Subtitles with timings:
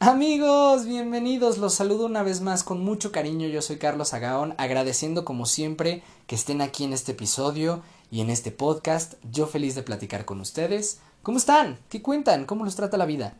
[0.00, 5.24] Amigos, bienvenidos, los saludo una vez más con mucho cariño, yo soy Carlos Agaón, agradeciendo
[5.24, 9.82] como siempre que estén aquí en este episodio y en este podcast, yo feliz de
[9.82, 10.98] platicar con ustedes.
[11.24, 11.80] ¿Cómo están?
[11.88, 12.46] ¿Qué cuentan?
[12.46, 13.34] ¿Cómo los trata la vida?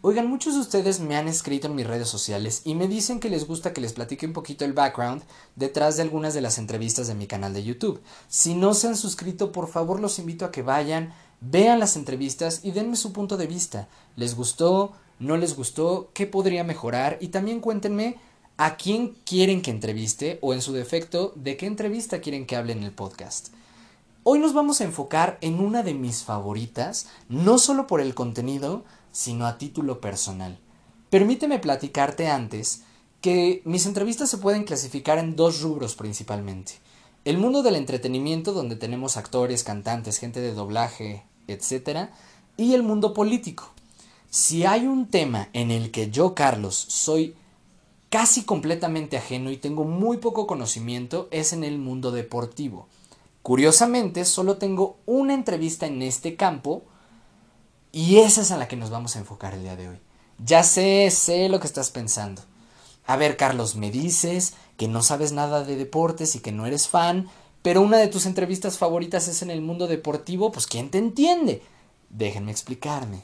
[0.00, 3.28] Oigan, muchos de ustedes me han escrito en mis redes sociales y me dicen que
[3.28, 5.24] les gusta que les platique un poquito el background
[5.56, 8.00] detrás de algunas de las entrevistas de mi canal de YouTube.
[8.28, 12.60] Si no se han suscrito, por favor los invito a que vayan, vean las entrevistas
[12.62, 13.88] y denme su punto de vista.
[14.14, 14.92] ¿Les gustó?
[15.18, 18.16] No les gustó, qué podría mejorar y también cuéntenme
[18.56, 22.72] a quién quieren que entreviste o en su defecto de qué entrevista quieren que hable
[22.72, 23.48] en el podcast.
[24.24, 28.84] Hoy nos vamos a enfocar en una de mis favoritas, no solo por el contenido,
[29.12, 30.58] sino a título personal.
[31.08, 32.82] Permíteme platicarte antes
[33.20, 36.74] que mis entrevistas se pueden clasificar en dos rubros principalmente.
[37.24, 42.10] El mundo del entretenimiento, donde tenemos actores, cantantes, gente de doblaje, etc.
[42.56, 43.72] Y el mundo político,
[44.30, 47.34] si hay un tema en el que yo, Carlos, soy
[48.10, 52.88] casi completamente ajeno y tengo muy poco conocimiento, es en el mundo deportivo.
[53.42, 56.82] Curiosamente, solo tengo una entrevista en este campo
[57.92, 59.98] y esa es a la que nos vamos a enfocar el día de hoy.
[60.44, 62.42] Ya sé, sé lo que estás pensando.
[63.06, 66.88] A ver, Carlos, me dices que no sabes nada de deportes y que no eres
[66.88, 67.28] fan,
[67.62, 71.62] pero una de tus entrevistas favoritas es en el mundo deportivo, pues ¿quién te entiende?
[72.10, 73.22] Déjenme explicarme.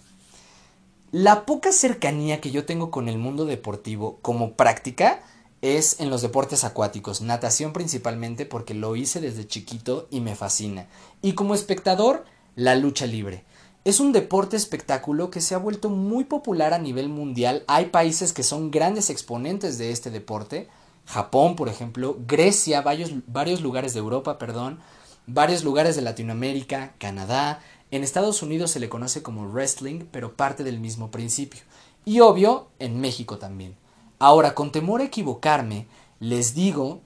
[1.17, 5.20] La poca cercanía que yo tengo con el mundo deportivo como práctica
[5.62, 10.89] es en los deportes acuáticos, natación principalmente porque lo hice desde chiquito y me fascina.
[11.23, 12.25] Y como espectador,
[12.57, 13.45] la lucha libre.
[13.85, 17.62] Es un deporte espectáculo que se ha vuelto muy popular a nivel mundial.
[17.69, 20.69] Hay países que son grandes exponentes de este deporte.
[21.07, 24.81] Japón, por ejemplo, Grecia, varios, varios lugares de Europa, perdón,
[25.29, 27.61] varios lugares de Latinoamérica, Canadá,
[27.97, 31.61] en Estados Unidos se le conoce como wrestling, pero parte del mismo principio.
[32.05, 33.77] Y obvio, en México también.
[34.19, 35.86] Ahora, con temor a equivocarme,
[36.20, 37.01] les digo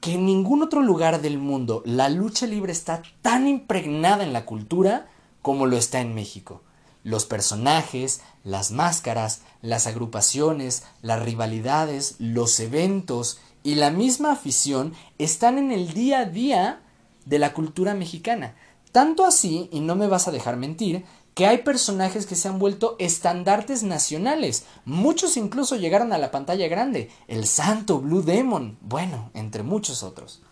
[0.00, 4.46] que en ningún otro lugar del mundo la lucha libre está tan impregnada en la
[4.46, 5.08] cultura
[5.42, 6.62] como lo está en México.
[7.04, 15.58] Los personajes, las máscaras, las agrupaciones, las rivalidades, los eventos y la misma afición están
[15.58, 16.80] en el día a día
[17.26, 18.54] de la cultura mexicana.
[18.92, 22.58] Tanto así, y no me vas a dejar mentir, que hay personajes que se han
[22.58, 24.64] vuelto estandartes nacionales.
[24.84, 27.10] Muchos incluso llegaron a la pantalla grande.
[27.28, 28.78] El santo Blue Demon.
[28.80, 30.42] Bueno, entre muchos otros.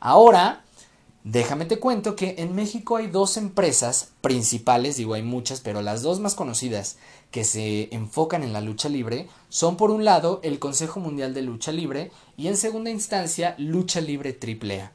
[0.00, 0.64] Ahora,
[1.24, 6.02] déjame te cuento que en México hay dos empresas principales, digo hay muchas, pero las
[6.02, 6.98] dos más conocidas
[7.30, 11.42] que se enfocan en la lucha libre son por un lado el Consejo Mundial de
[11.42, 14.92] Lucha Libre y en segunda instancia Lucha Libre AAA.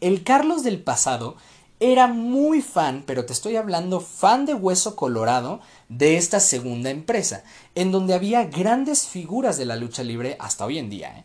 [0.00, 1.36] El Carlos del pasado
[1.80, 7.44] era muy fan, pero te estoy hablando fan de hueso colorado de esta segunda empresa,
[7.74, 11.18] en donde había grandes figuras de la lucha libre hasta hoy en día.
[11.18, 11.24] ¿eh?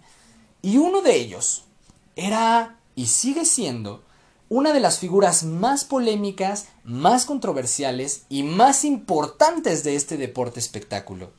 [0.62, 1.66] Y uno de ellos
[2.16, 4.04] era, y sigue siendo,
[4.50, 11.32] una de las figuras más polémicas, más controversiales y más importantes de este deporte espectáculo.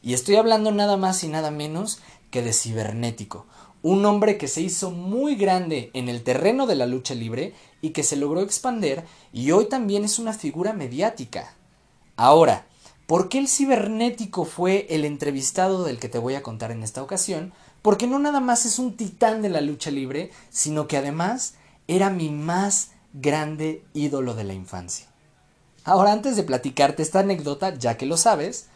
[0.00, 2.00] Y estoy hablando nada más y nada menos
[2.30, 3.46] que de cibernético,
[3.82, 7.90] un hombre que se hizo muy grande en el terreno de la lucha libre y
[7.90, 11.54] que se logró expander y hoy también es una figura mediática.
[12.16, 12.66] Ahora,
[13.06, 17.02] ¿por qué el cibernético fue el entrevistado del que te voy a contar en esta
[17.02, 17.52] ocasión?
[17.82, 21.54] Porque no nada más es un titán de la lucha libre, sino que además
[21.88, 25.06] era mi más grande ídolo de la infancia.
[25.84, 28.68] Ahora, antes de platicarte esta anécdota, ya que lo sabes,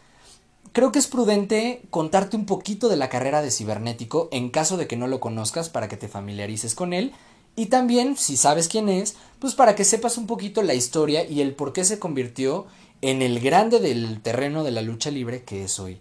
[0.77, 4.85] creo que es prudente contarte un poquito de la carrera de cibernético en caso de
[4.85, 7.13] que no lo conozcas para que te familiarices con él
[7.55, 11.41] y también, si sabes quién es, pues para que sepas un poquito la historia y
[11.41, 12.67] el por qué se convirtió
[13.01, 15.99] en el grande del terreno de la lucha libre que es hoy.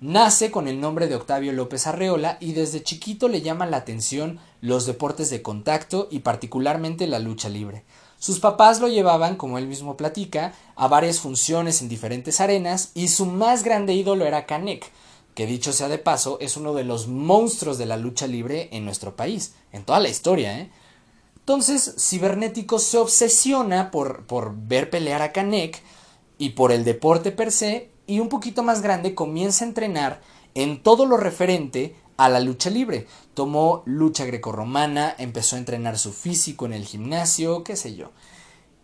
[0.00, 4.38] Nace con el nombre de Octavio López Arreola y desde chiquito le llaman la atención
[4.62, 7.84] los deportes de contacto y particularmente la lucha libre.
[8.26, 13.06] Sus papás lo llevaban, como él mismo platica, a varias funciones en diferentes arenas y
[13.06, 14.90] su más grande ídolo era Canek,
[15.36, 18.84] que dicho sea de paso es uno de los monstruos de la lucha libre en
[18.84, 20.72] nuestro país, en toda la historia, ¿eh?
[21.36, 25.80] Entonces, Cibernético se obsesiona por, por ver pelear a Kanek
[26.36, 30.20] y por el deporte per se, y un poquito más grande comienza a entrenar
[30.56, 33.06] en todo lo referente a la lucha libre.
[33.34, 38.10] Tomó lucha grecorromana, empezó a entrenar su físico en el gimnasio, qué sé yo.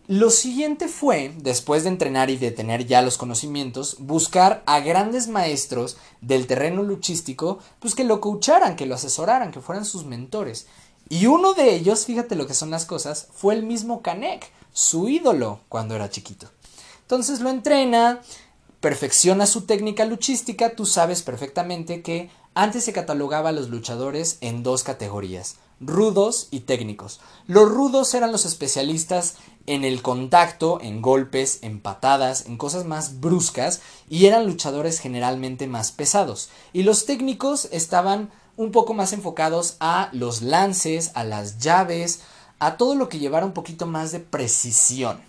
[0.07, 5.29] Lo siguiente fue, después de entrenar y de tener ya los conocimientos, buscar a grandes
[5.29, 10.67] maestros del terreno luchístico, pues que lo coacharan, que lo asesoraran, que fueran sus mentores.
[11.07, 15.07] Y uno de ellos, fíjate lo que son las cosas, fue el mismo Kanek, su
[15.07, 16.49] ídolo cuando era chiquito.
[17.01, 18.21] Entonces lo entrena,
[18.81, 24.63] perfecciona su técnica luchística, tú sabes perfectamente que antes se catalogaba a los luchadores en
[24.63, 27.19] dos categorías, rudos y técnicos.
[27.47, 29.35] Los rudos eran los especialistas
[29.65, 35.67] en el contacto, en golpes, en patadas, en cosas más bruscas y eran luchadores generalmente
[35.67, 36.49] más pesados.
[36.73, 42.21] Y los técnicos estaban un poco más enfocados a los lances, a las llaves,
[42.59, 45.19] a todo lo que llevara un poquito más de precisión.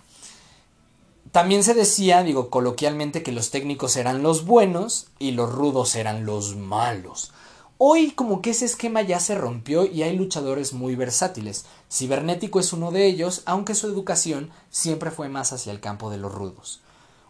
[1.35, 6.25] También se decía, digo coloquialmente, que los técnicos eran los buenos y los rudos eran
[6.25, 7.33] los malos.
[7.77, 11.65] Hoy como que ese esquema ya se rompió y hay luchadores muy versátiles.
[11.91, 16.19] Cibernético es uno de ellos, aunque su educación siempre fue más hacia el campo de
[16.19, 16.79] los rudos.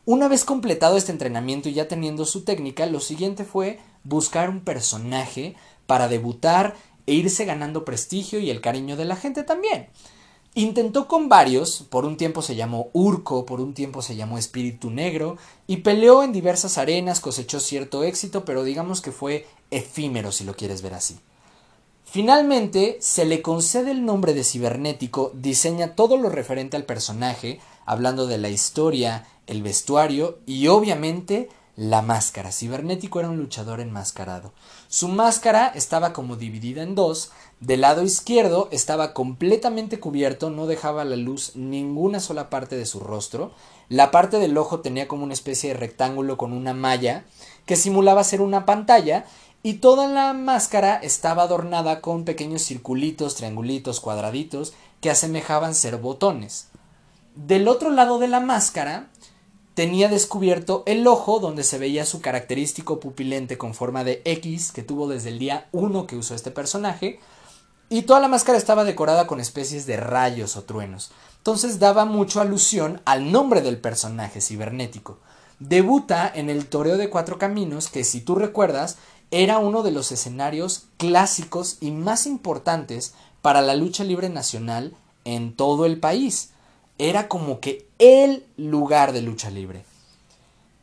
[0.06, 4.60] Una vez completado este entrenamiento y ya teniendo su técnica, lo siguiente fue buscar un
[4.60, 5.56] personaje
[5.88, 6.76] para debutar
[7.08, 9.90] e irse ganando prestigio y el cariño de la gente también.
[10.58, 14.90] Intentó con varios, por un tiempo se llamó Urco, por un tiempo se llamó Espíritu
[14.90, 15.38] Negro,
[15.68, 20.56] y peleó en diversas arenas, cosechó cierto éxito, pero digamos que fue efímero si lo
[20.56, 21.20] quieres ver así.
[22.06, 28.26] Finalmente, se le concede el nombre de cibernético, diseña todo lo referente al personaje, hablando
[28.26, 32.54] de la historia, el vestuario y obviamente la máscara.
[32.54, 34.54] Cibernético era un luchador enmascarado.
[34.96, 37.32] Su máscara estaba como dividida en dos.
[37.60, 43.02] Del lado izquierdo estaba completamente cubierto, no dejaba la luz ninguna sola parte de su
[43.02, 43.52] rostro.
[43.90, 47.26] La parte del ojo tenía como una especie de rectángulo con una malla
[47.66, 49.26] que simulaba ser una pantalla
[49.64, 54.72] y toda la máscara estaba adornada con pequeños circulitos, triangulitos, cuadraditos
[55.02, 56.70] que asemejaban ser botones.
[57.36, 59.10] Del otro lado de la máscara
[59.76, 64.84] tenía descubierto el ojo donde se veía su característico pupilente con forma de X que
[64.84, 67.20] tuvo desde el día 1 que usó este personaje
[67.90, 71.12] y toda la máscara estaba decorada con especies de rayos o truenos.
[71.38, 75.20] Entonces daba mucho alusión al nombre del personaje cibernético.
[75.60, 78.98] Debuta en el Toreo de Cuatro Caminos, que si tú recuerdas,
[79.30, 84.96] era uno de los escenarios clásicos y más importantes para la lucha libre nacional
[85.26, 86.52] en todo el país
[86.98, 89.84] era como que el lugar de lucha libre.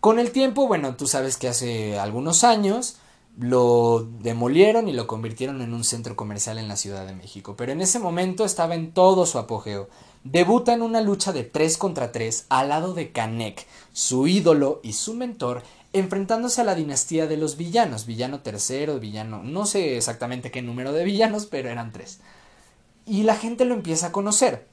[0.01, 2.97] Con el tiempo, bueno, tú sabes que hace algunos años
[3.39, 7.73] lo demolieron y lo convirtieron en un centro comercial en la Ciudad de México, pero
[7.73, 9.89] en ese momento estaba en todo su apogeo.
[10.25, 14.93] Debuta en una lucha de 3 contra 3 al lado de Canek, su ídolo y
[14.93, 15.63] su mentor,
[15.93, 20.93] enfrentándose a la dinastía de los villanos, villano tercero, villano, no sé exactamente qué número
[20.93, 22.21] de villanos, pero eran tres.
[23.07, 24.72] Y la gente lo empieza a conocer.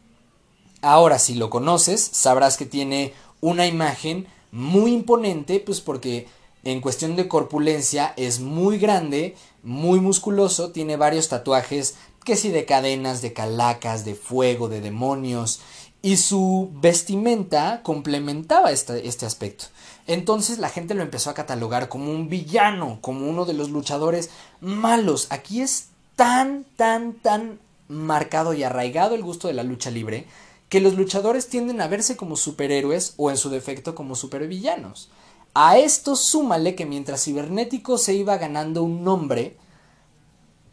[0.81, 6.27] Ahora, si lo conoces, sabrás que tiene una imagen muy imponente, pues porque
[6.63, 12.65] en cuestión de corpulencia es muy grande, muy musculoso, tiene varios tatuajes, que si de
[12.65, 15.61] cadenas, de calacas, de fuego, de demonios,
[16.01, 19.65] y su vestimenta complementaba este, este aspecto.
[20.07, 24.29] Entonces la gente lo empezó a catalogar como un villano, como uno de los luchadores
[24.61, 25.27] malos.
[25.29, 27.59] Aquí es tan, tan, tan
[27.89, 30.25] marcado y arraigado el gusto de la lucha libre
[30.69, 35.09] que los luchadores tienden a verse como superhéroes o en su defecto como supervillanos.
[35.53, 39.57] A esto súmale que mientras Cibernético se iba ganando un nombre,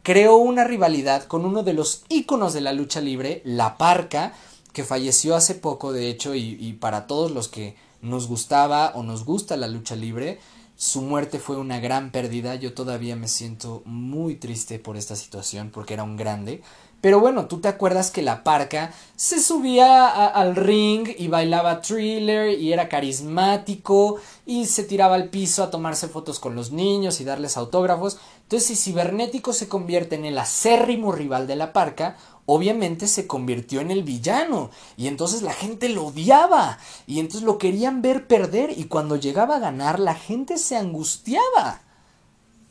[0.03, 4.33] creó una rivalidad con uno de los íconos de la lucha libre, La Parca,
[4.71, 9.01] que falleció hace poco, de hecho, y, y para todos los que nos gustaba o
[9.01, 10.39] nos gusta la lucha libre,
[10.75, 12.53] su muerte fue una gran pérdida.
[12.53, 16.61] Yo todavía me siento muy triste por esta situación porque era un grande.
[16.99, 22.59] Pero bueno, tú te acuerdas que la parca se subía al ring y bailaba thriller
[22.59, 27.23] y era carismático y se tiraba al piso a tomarse fotos con los niños y
[27.23, 28.17] darles autógrafos.
[28.43, 33.79] Entonces, si Cibernético se convierte en el acérrimo rival de la parca, obviamente se convirtió
[33.81, 38.71] en el villano y entonces la gente lo odiaba y entonces lo querían ver perder
[38.75, 41.81] y cuando llegaba a ganar la gente se angustiaba.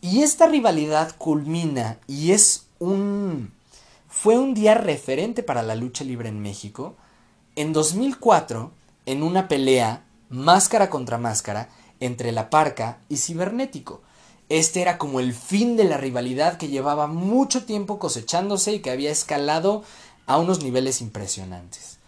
[0.01, 3.56] Y esta rivalidad culmina y es un
[4.19, 6.97] fue un día referente para la lucha libre en México.
[7.55, 8.73] En 2004,
[9.05, 11.69] en una pelea máscara contra máscara
[12.01, 14.01] entre La Parca y Cibernético.
[14.49, 18.91] Este era como el fin de la rivalidad que llevaba mucho tiempo cosechándose y que
[18.91, 19.85] había escalado
[20.25, 21.99] a unos niveles impresionantes.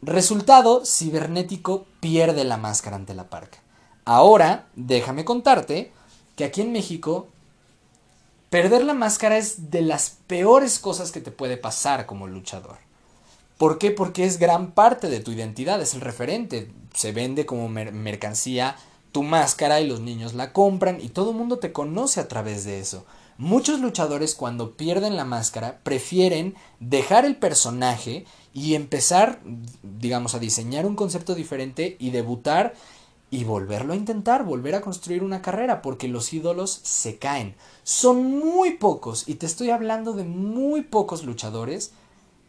[0.00, 3.58] Resultado, Cibernético pierde la máscara ante La Parca.
[4.06, 5.92] Ahora, déjame contarte
[6.36, 7.28] que aquí en México
[8.54, 12.76] Perder la máscara es de las peores cosas que te puede pasar como luchador.
[13.58, 13.90] ¿Por qué?
[13.90, 16.70] Porque es gran parte de tu identidad, es el referente.
[16.94, 18.76] Se vende como mercancía
[19.10, 22.62] tu máscara y los niños la compran y todo el mundo te conoce a través
[22.62, 23.04] de eso.
[23.38, 29.40] Muchos luchadores cuando pierden la máscara prefieren dejar el personaje y empezar,
[29.82, 32.74] digamos, a diseñar un concepto diferente y debutar
[33.34, 37.56] y volverlo a intentar, volver a construir una carrera, porque los ídolos se caen.
[37.82, 41.90] Son muy pocos, y te estoy hablando de muy pocos luchadores,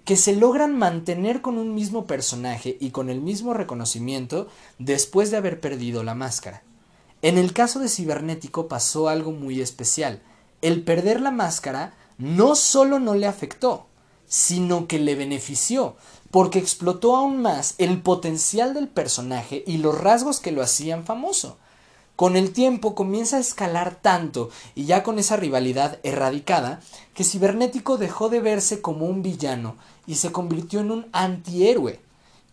[0.03, 5.37] que se logran mantener con un mismo personaje y con el mismo reconocimiento después de
[5.37, 6.61] haber perdido la máscara.
[7.23, 10.21] En el caso de Cibernético pasó algo muy especial.
[10.61, 13.87] El perder la máscara no solo no le afectó,
[14.27, 15.95] sino que le benefició,
[16.35, 21.57] porque explotó aún más el potencial del personaje y los rasgos que lo hacían famoso.
[22.17, 26.81] Con el tiempo comienza a escalar tanto y ya con esa rivalidad erradicada
[27.13, 29.77] que Cibernético dejó de verse como un villano
[30.07, 32.01] y se convirtió en un antihéroe,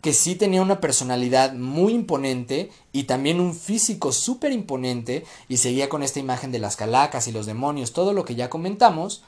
[0.01, 5.89] que sí tenía una personalidad muy imponente y también un físico súper imponente y seguía
[5.89, 9.25] con esta imagen de las calacas y los demonios, todo lo que ya comentamos,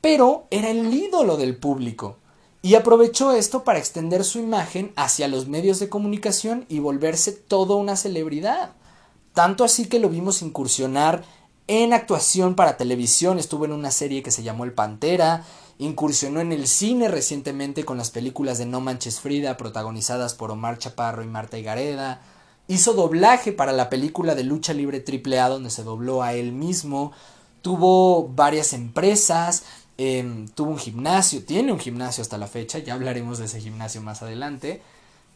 [0.00, 2.16] pero era el ídolo del público.
[2.62, 7.76] Y aprovechó esto para extender su imagen hacia los medios de comunicación y volverse toda
[7.76, 8.72] una celebridad.
[9.32, 11.24] Tanto así que lo vimos incursionar
[11.72, 15.44] en actuación para televisión, estuvo en una serie que se llamó El Pantera,
[15.78, 20.78] incursionó en el cine recientemente con las películas de No Manches Frida protagonizadas por Omar
[20.78, 22.22] Chaparro y Marta Higareda,
[22.66, 27.12] hizo doblaje para la película de lucha libre AAA donde se dobló a él mismo,
[27.62, 29.62] tuvo varias empresas,
[30.02, 34.00] Em, tuvo un gimnasio, tiene un gimnasio hasta la fecha, ya hablaremos de ese gimnasio
[34.00, 34.80] más adelante.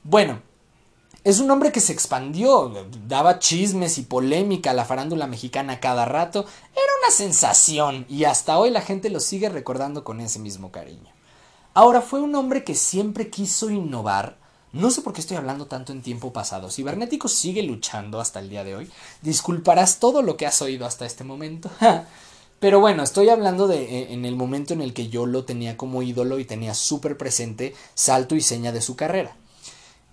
[0.05, 0.41] Bueno,
[1.23, 2.73] es un hombre que se expandió,
[3.07, 8.59] daba chismes y polémica a la farándula mexicana cada rato, era una sensación y hasta
[8.59, 11.13] hoy la gente lo sigue recordando con ese mismo cariño.
[11.75, 14.39] Ahora fue un hombre que siempre quiso innovar,
[14.73, 16.71] no sé por qué estoy hablando tanto en tiempo pasado.
[16.71, 18.91] Cibernético sigue luchando hasta el día de hoy.
[19.21, 21.71] Disculparás todo lo que has oído hasta este momento.
[22.65, 25.77] Pero bueno, estoy hablando de eh, en el momento en el que yo lo tenía
[25.77, 29.37] como ídolo y tenía súper presente salto y seña de su carrera.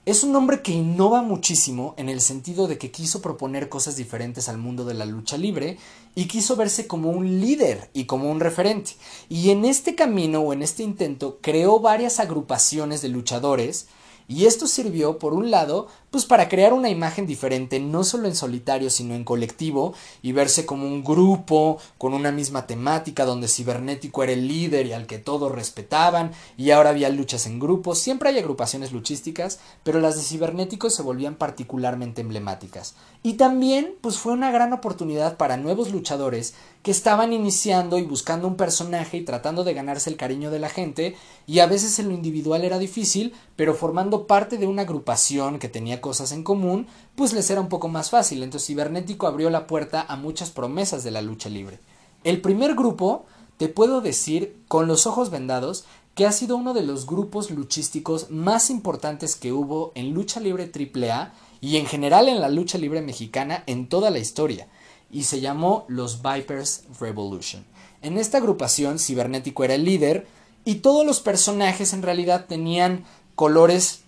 [0.06, 4.50] Es un hombre que innova muchísimo en el sentido de que quiso proponer cosas diferentes
[4.50, 5.78] al mundo de la lucha libre
[6.14, 8.98] y quiso verse como un líder y como un referente.
[9.30, 13.88] Y en este camino o en este intento creó varias agrupaciones de luchadores
[14.28, 18.36] y esto sirvió, por un lado, pues para crear una imagen diferente, no solo en
[18.36, 24.22] solitario, sino en colectivo, y verse como un grupo, con una misma temática, donde Cibernético
[24.22, 28.30] era el líder y al que todos respetaban, y ahora había luchas en grupos, siempre
[28.30, 32.96] hay agrupaciones luchísticas, pero las de Cibernético se volvían particularmente emblemáticas.
[33.24, 38.48] Y también, pues fue una gran oportunidad para nuevos luchadores que estaban iniciando y buscando
[38.48, 41.16] un personaje y tratando de ganarse el cariño de la gente,
[41.48, 45.70] y a veces en lo individual era difícil, pero formando parte de una agrupación que
[45.70, 48.44] tenía cosas en común, pues les era un poco más fácil.
[48.44, 51.80] Entonces Cibernético abrió la puerta a muchas promesas de la lucha libre.
[52.24, 53.26] El primer grupo,
[53.58, 58.30] te puedo decir con los ojos vendados, que ha sido uno de los grupos luchísticos
[58.30, 63.02] más importantes que hubo en lucha libre AAA y en general en la lucha libre
[63.02, 64.68] mexicana en toda la historia,
[65.10, 67.66] y se llamó los Vipers Revolution.
[68.02, 70.28] En esta agrupación Cibernético era el líder
[70.66, 73.06] y todos los personajes en realidad tenían
[73.36, 74.02] colores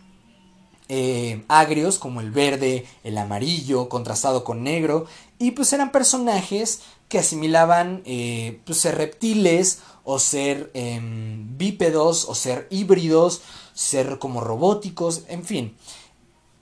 [0.96, 5.08] eh, agrios como el verde, el amarillo, contrastado con negro,
[5.40, 12.36] y pues eran personajes que asimilaban eh, pues ser reptiles o ser em, bípedos o
[12.36, 13.42] ser híbridos,
[13.74, 15.76] ser como robóticos, en fin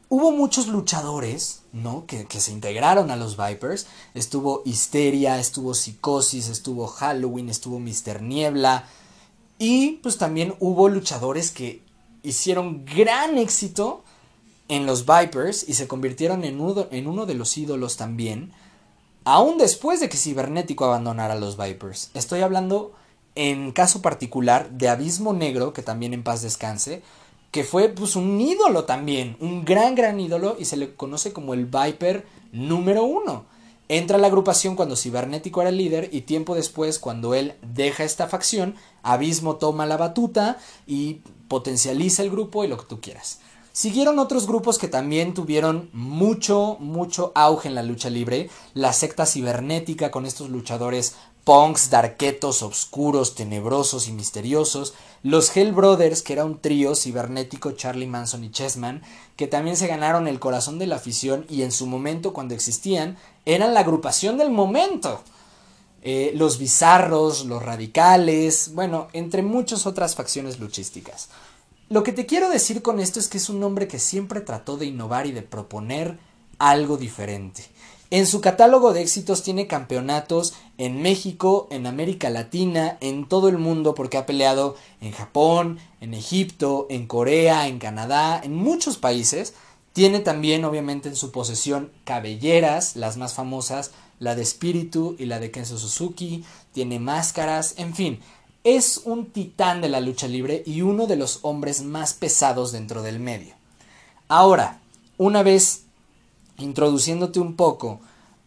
[0.07, 2.05] hubo muchos luchadores, ¿no?
[2.05, 3.87] Que, que, se integraron a los Vipers.
[4.13, 8.89] Estuvo Histeria, estuvo Psicosis, estuvo Halloween, estuvo Mister Niebla.
[9.57, 11.81] Y pues también hubo luchadores que
[12.23, 14.03] hicieron gran éxito
[14.71, 18.53] en los Vipers y se convirtieron en uno, de los ídolos también.
[19.25, 22.09] Aún después de que Cibernético abandonara los Vipers.
[22.13, 22.93] Estoy hablando
[23.35, 27.01] en caso particular de Abismo Negro, que también en paz descanse,
[27.51, 31.53] que fue pues un ídolo también, un gran, gran ídolo y se le conoce como
[31.53, 33.43] el Viper número uno.
[33.89, 38.05] Entra a la agrupación cuando Cibernético era el líder y tiempo después cuando él deja
[38.05, 43.41] esta facción, Abismo toma la batuta y potencializa el grupo y lo que tú quieras.
[43.73, 48.49] Siguieron otros grupos que también tuvieron mucho, mucho auge en la lucha libre.
[48.73, 56.21] La secta cibernética con estos luchadores punks, darquetos, oscuros, tenebrosos y misteriosos, los Hell Brothers,
[56.21, 59.01] que era un trío cibernético Charlie Manson y Chessman,
[59.35, 63.17] que también se ganaron el corazón de la afición y en su momento cuando existían
[63.45, 65.21] eran la agrupación del momento.
[66.03, 71.29] Eh, los bizarros, los radicales, bueno, entre muchas otras facciones luchísticas.
[71.91, 74.77] Lo que te quiero decir con esto es que es un hombre que siempre trató
[74.77, 76.17] de innovar y de proponer
[76.57, 77.65] algo diferente.
[78.11, 83.57] En su catálogo de éxitos tiene campeonatos en México, en América Latina, en todo el
[83.57, 89.53] mundo, porque ha peleado en Japón, en Egipto, en Corea, en Canadá, en muchos países.
[89.91, 95.41] Tiene también, obviamente, en su posesión cabelleras, las más famosas, la de Espíritu y la
[95.41, 96.45] de Kenzo Suzuki.
[96.71, 98.21] Tiene máscaras, en fin.
[98.63, 103.01] Es un titán de la lucha libre y uno de los hombres más pesados dentro
[103.01, 103.55] del medio.
[104.27, 104.79] Ahora,
[105.17, 105.83] una vez
[106.57, 107.99] introduciéndote un poco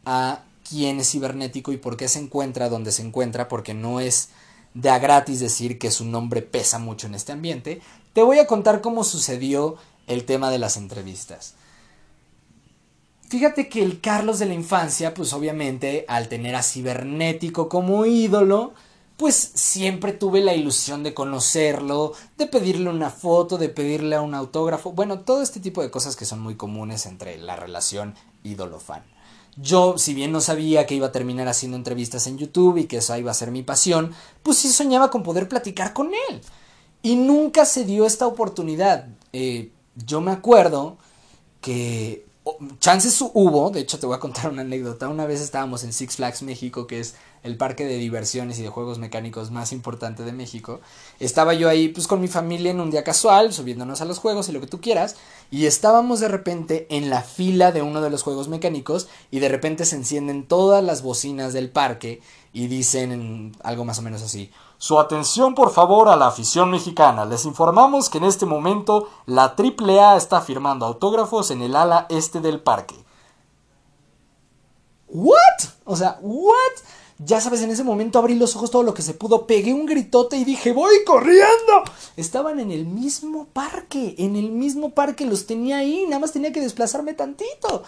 [0.04, 4.30] a quién es cibernético y por qué se encuentra donde se encuentra, porque no es
[4.72, 7.80] de a gratis decir que su nombre pesa mucho en este ambiente,
[8.12, 11.54] te voy a contar cómo sucedió el tema de las entrevistas.
[13.28, 18.74] Fíjate que el Carlos de la infancia, pues obviamente al tener a Cibernético como ídolo,
[19.16, 24.92] pues siempre tuve la ilusión de conocerlo, de pedirle una foto, de pedirle un autógrafo,
[24.92, 29.04] bueno, todo este tipo de cosas que son muy comunes entre la relación ídolo-fan.
[29.56, 32.96] Yo, si bien no sabía que iba a terminar haciendo entrevistas en YouTube y que
[32.96, 36.40] esa iba a ser mi pasión, pues sí soñaba con poder platicar con él.
[37.02, 39.06] Y nunca se dio esta oportunidad.
[39.32, 40.96] Eh, yo me acuerdo
[41.60, 42.26] que
[42.80, 46.16] chances hubo, de hecho te voy a contar una anécdota, una vez estábamos en Six
[46.16, 47.14] Flags México, que es
[47.44, 50.80] el parque de diversiones y de juegos mecánicos más importante de México.
[51.20, 54.48] Estaba yo ahí pues con mi familia en un día casual, subiéndonos a los juegos
[54.48, 55.16] y lo que tú quieras,
[55.50, 59.50] y estábamos de repente en la fila de uno de los juegos mecánicos y de
[59.50, 62.22] repente se encienden todas las bocinas del parque
[62.54, 67.26] y dicen algo más o menos así, su atención por favor a la afición mexicana.
[67.26, 72.40] Les informamos que en este momento la AAA está firmando autógrafos en el ala este
[72.40, 72.96] del parque.
[75.08, 75.68] ¿What?
[75.84, 76.72] O sea, ¿what?
[77.18, 79.86] Ya sabes, en ese momento abrí los ojos todo lo que se pudo, pegué un
[79.86, 81.84] gritote y dije, voy corriendo.
[82.16, 86.52] Estaban en el mismo parque, en el mismo parque, los tenía ahí, nada más tenía
[86.52, 87.84] que desplazarme tantito.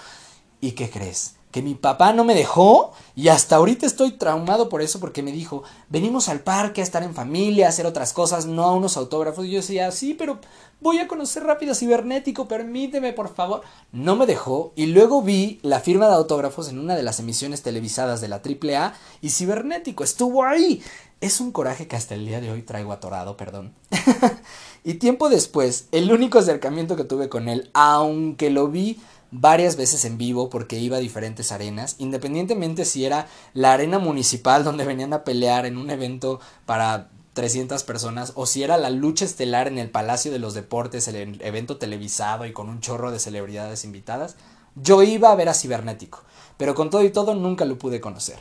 [0.61, 1.35] ¿Y qué crees?
[1.57, 5.33] Que mi papá no me dejó y hasta ahorita estoy traumado por eso porque me
[5.33, 8.99] dijo, venimos al parque a estar en familia, a hacer otras cosas, no a unos
[8.99, 9.47] autógrafos.
[9.47, 10.39] Y yo decía, sí, pero
[10.83, 13.63] voy a conocer rápido cibernético, permíteme por favor.
[13.91, 17.63] No me dejó y luego vi la firma de autógrafos en una de las emisiones
[17.63, 20.83] televisadas de la AAA y cibernético estuvo ahí.
[21.23, 23.73] Es un coraje que hasta el día de hoy traigo atorado, perdón.
[24.85, 30.05] y tiempo después, el único acercamiento que tuve con él, aunque lo vi varias veces
[30.05, 35.13] en vivo porque iba a diferentes arenas, independientemente si era la arena municipal donde venían
[35.13, 39.79] a pelear en un evento para 300 personas o si era la lucha estelar en
[39.79, 44.37] el Palacio de los Deportes, el evento televisado y con un chorro de celebridades invitadas,
[44.75, 46.23] yo iba a ver a Cibernético,
[46.57, 48.39] pero con todo y todo nunca lo pude conocer.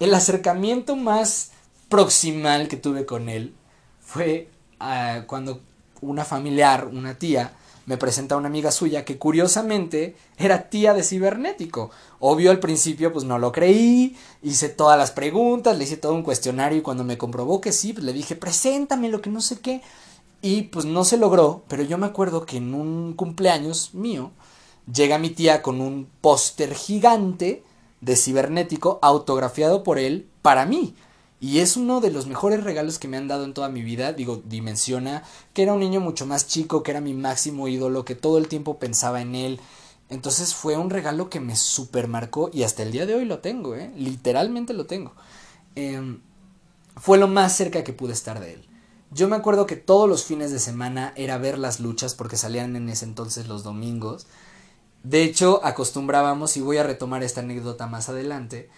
[0.00, 1.50] El acercamiento más
[1.88, 3.54] proximal que tuve con él
[4.00, 5.60] fue ah, cuando
[6.00, 7.52] una familiar, una tía,
[7.88, 11.90] me presenta una amiga suya que curiosamente era tía de cibernético.
[12.20, 16.22] Obvio al principio pues no lo creí, hice todas las preguntas, le hice todo un
[16.22, 19.60] cuestionario y cuando me comprobó que sí, pues le dije, preséntame lo que no sé
[19.60, 19.80] qué.
[20.42, 24.32] Y pues no se logró, pero yo me acuerdo que en un cumpleaños mío
[24.92, 27.64] llega mi tía con un póster gigante
[28.02, 30.94] de cibernético autografiado por él para mí.
[31.40, 34.12] Y es uno de los mejores regalos que me han dado en toda mi vida.
[34.12, 35.22] Digo, dimensiona
[35.54, 38.48] que era un niño mucho más chico, que era mi máximo ídolo, que todo el
[38.48, 39.60] tiempo pensaba en él.
[40.08, 43.76] Entonces fue un regalo que me supermarcó y hasta el día de hoy lo tengo,
[43.76, 43.92] ¿eh?
[43.94, 45.12] Literalmente lo tengo.
[45.76, 46.20] Em,
[46.96, 48.68] fue lo más cerca que pude estar de él.
[49.10, 52.74] Yo me acuerdo que todos los fines de semana era ver las luchas porque salían
[52.74, 54.26] en ese entonces los domingos.
[55.02, 58.68] De hecho, acostumbrábamos, y voy a retomar esta anécdota más adelante,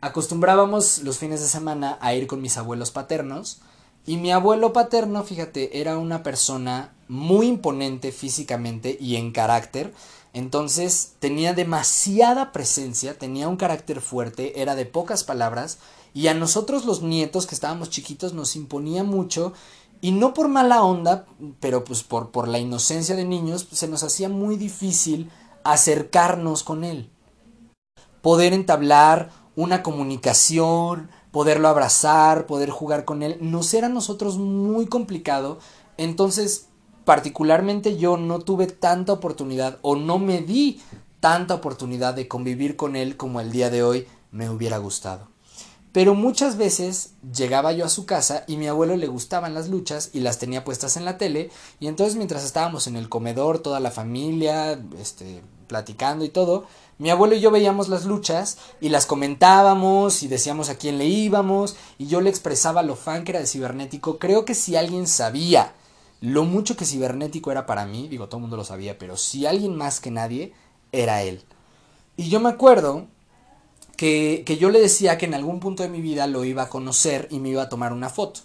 [0.00, 3.60] acostumbrábamos los fines de semana a ir con mis abuelos paternos.
[4.06, 9.92] Y mi abuelo paterno, fíjate, era una persona muy imponente físicamente y en carácter.
[10.32, 15.78] Entonces tenía demasiada presencia, tenía un carácter fuerte, era de pocas palabras.
[16.14, 19.54] Y a nosotros los nietos que estábamos chiquitos nos imponía mucho.
[20.00, 21.26] Y no por mala onda,
[21.58, 25.30] pero pues por, por la inocencia de niños, se nos hacía muy difícil
[25.64, 27.10] acercarnos con él.
[28.22, 34.86] Poder entablar una comunicación, poderlo abrazar, poder jugar con él, nos era a nosotros muy
[34.86, 35.58] complicado.
[35.96, 36.68] Entonces,
[37.04, 40.80] particularmente yo no tuve tanta oportunidad o no me di
[41.20, 45.28] tanta oportunidad de convivir con él como el día de hoy me hubiera gustado.
[45.92, 50.10] Pero muchas veces llegaba yo a su casa y mi abuelo le gustaban las luchas
[50.12, 53.80] y las tenía puestas en la tele y entonces mientras estábamos en el comedor, toda
[53.80, 56.66] la familia, este, platicando y todo,
[56.98, 61.04] mi abuelo y yo veíamos las luchas y las comentábamos y decíamos a quién le
[61.04, 64.18] íbamos y yo le expresaba lo fan que era de cibernético.
[64.18, 65.74] Creo que si alguien sabía
[66.22, 69.44] lo mucho que cibernético era para mí, digo, todo el mundo lo sabía, pero si
[69.44, 70.54] alguien más que nadie,
[70.90, 71.42] era él.
[72.16, 73.06] Y yo me acuerdo
[73.98, 76.68] que, que yo le decía que en algún punto de mi vida lo iba a
[76.70, 78.40] conocer y me iba a tomar una foto.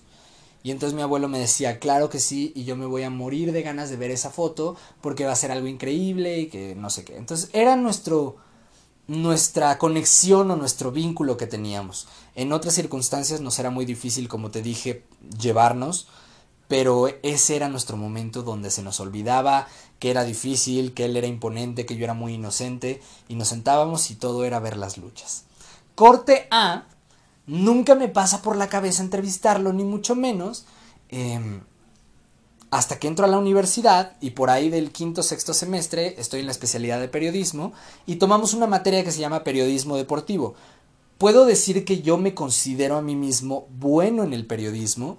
[0.64, 3.52] Y entonces mi abuelo me decía, claro que sí, y yo me voy a morir
[3.52, 6.90] de ganas de ver esa foto porque va a ser algo increíble y que no
[6.90, 7.18] sé qué.
[7.18, 8.38] Entonces era nuestro,
[9.08, 12.08] nuestra conexión o nuestro vínculo que teníamos.
[12.36, 15.04] En otras circunstancias nos era muy difícil, como te dije,
[15.40, 16.08] llevarnos,
[16.68, 19.68] pero ese era nuestro momento donde se nos olvidaba
[20.00, 24.10] que era difícil, que él era imponente, que yo era muy inocente, y nos sentábamos
[24.10, 25.44] y todo era ver las luchas.
[25.96, 26.86] Corte A
[27.52, 30.64] Nunca me pasa por la cabeza entrevistarlo, ni mucho menos.
[31.10, 31.60] Em,
[32.70, 36.46] hasta que entro a la universidad y por ahí del quinto sexto semestre estoy en
[36.46, 37.74] la especialidad de periodismo
[38.06, 40.56] y tomamos una materia que se llama periodismo deportivo.
[41.18, 45.18] Puedo decir que yo me considero a mí mismo bueno en el periodismo,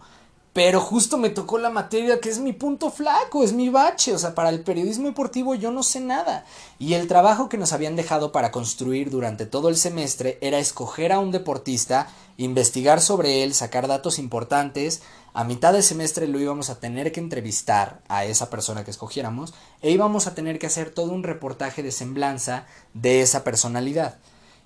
[0.52, 4.14] pero justo me tocó la materia que es mi punto flaco, es mi bache.
[4.14, 6.44] O sea, para el periodismo deportivo yo no sé nada.
[6.78, 11.10] Y el trabajo que nos habían dejado para construir durante todo el semestre era escoger
[11.12, 15.00] a un deportista, investigar sobre él, sacar datos importantes.
[15.32, 19.54] A mitad de semestre lo íbamos a tener que entrevistar a esa persona que escogiéramos
[19.80, 24.18] e íbamos a tener que hacer todo un reportaje de semblanza de esa personalidad.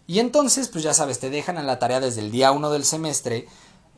[0.09, 2.85] Y entonces, pues ya sabes, te dejan a la tarea desde el día uno del
[2.85, 3.47] semestre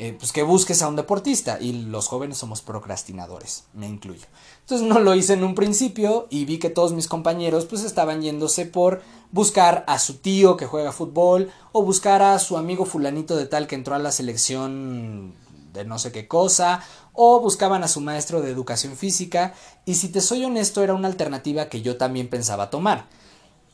[0.01, 4.27] eh, pues que busques a un deportista y los jóvenes somos procrastinadores, me incluyo.
[4.61, 8.23] Entonces no lo hice en un principio y vi que todos mis compañeros pues estaban
[8.23, 13.35] yéndose por buscar a su tío que juega fútbol o buscar a su amigo fulanito
[13.35, 15.35] de tal que entró a la selección
[15.73, 16.81] de no sé qué cosa
[17.13, 19.53] o buscaban a su maestro de educación física
[19.85, 23.09] y si te soy honesto era una alternativa que yo también pensaba tomar.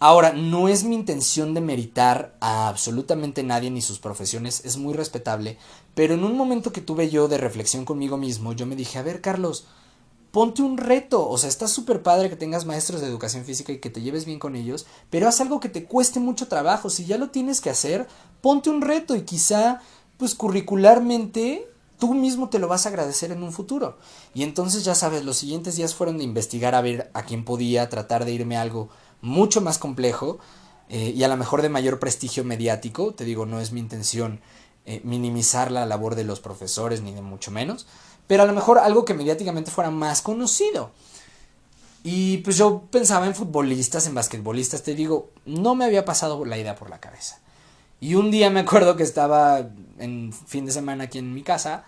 [0.06, 4.92] Ahora, no es mi intención de meritar a absolutamente nadie ni sus profesiones, es muy
[4.92, 5.56] respetable,
[5.94, 9.02] pero en un momento que tuve yo de reflexión conmigo mismo, yo me dije, a
[9.02, 9.64] ver, Carlos,
[10.30, 13.78] ponte un reto, o sea, está súper padre que tengas maestros de educación física y
[13.78, 17.06] que te lleves bien con ellos, pero haz algo que te cueste mucho trabajo, si
[17.06, 18.06] ya lo tienes que hacer,
[18.42, 19.80] ponte un reto y quizá,
[20.18, 21.66] pues curricularmente,
[21.98, 23.96] tú mismo te lo vas a agradecer en un futuro.
[24.34, 27.88] Y entonces ya sabes, los siguientes días fueron de investigar a ver a quién podía,
[27.88, 28.90] tratar de irme algo
[29.24, 30.38] mucho más complejo
[30.88, 33.14] eh, y a lo mejor de mayor prestigio mediático.
[33.14, 34.40] Te digo, no es mi intención
[34.84, 37.86] eh, minimizar la labor de los profesores, ni de mucho menos,
[38.26, 40.92] pero a lo mejor algo que mediáticamente fuera más conocido.
[42.02, 46.58] Y pues yo pensaba en futbolistas, en basquetbolistas, te digo, no me había pasado la
[46.58, 47.38] idea por la cabeza.
[47.98, 51.86] Y un día me acuerdo que estaba en fin de semana aquí en mi casa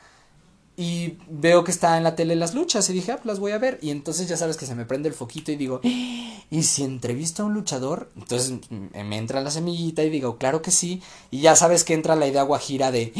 [0.76, 3.58] y veo que está en la tele las luchas y dije, ah, las voy a
[3.58, 3.78] ver.
[3.80, 7.42] Y entonces ya sabes que se me prende el foquito y digo, ¿y si entrevisto
[7.42, 8.10] a un luchador?
[8.14, 11.02] Entonces me entra la semillita y digo, claro que sí.
[11.30, 13.12] Y ya sabes que entra la idea guajira de,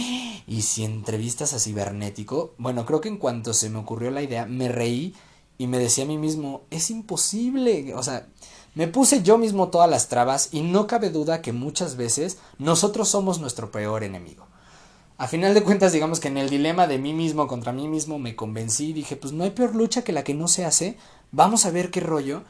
[0.46, 2.54] ¿y si entrevistas a cibernético?
[2.58, 5.14] Bueno, creo que en cuanto se me ocurrió la idea, me reí
[5.56, 7.94] y me decía a mí mismo, es imposible.
[7.94, 8.26] O sea,
[8.74, 13.08] me puse yo mismo todas las trabas y no cabe duda que muchas veces nosotros
[13.08, 14.45] somos nuestro peor enemigo
[15.18, 18.18] a final de cuentas, digamos que en el dilema de mí mismo contra mí mismo
[18.18, 20.98] me convencí dije, pues no hay peor lucha que la que no se hace,
[21.33, 22.42] vamos a ver qué rollo.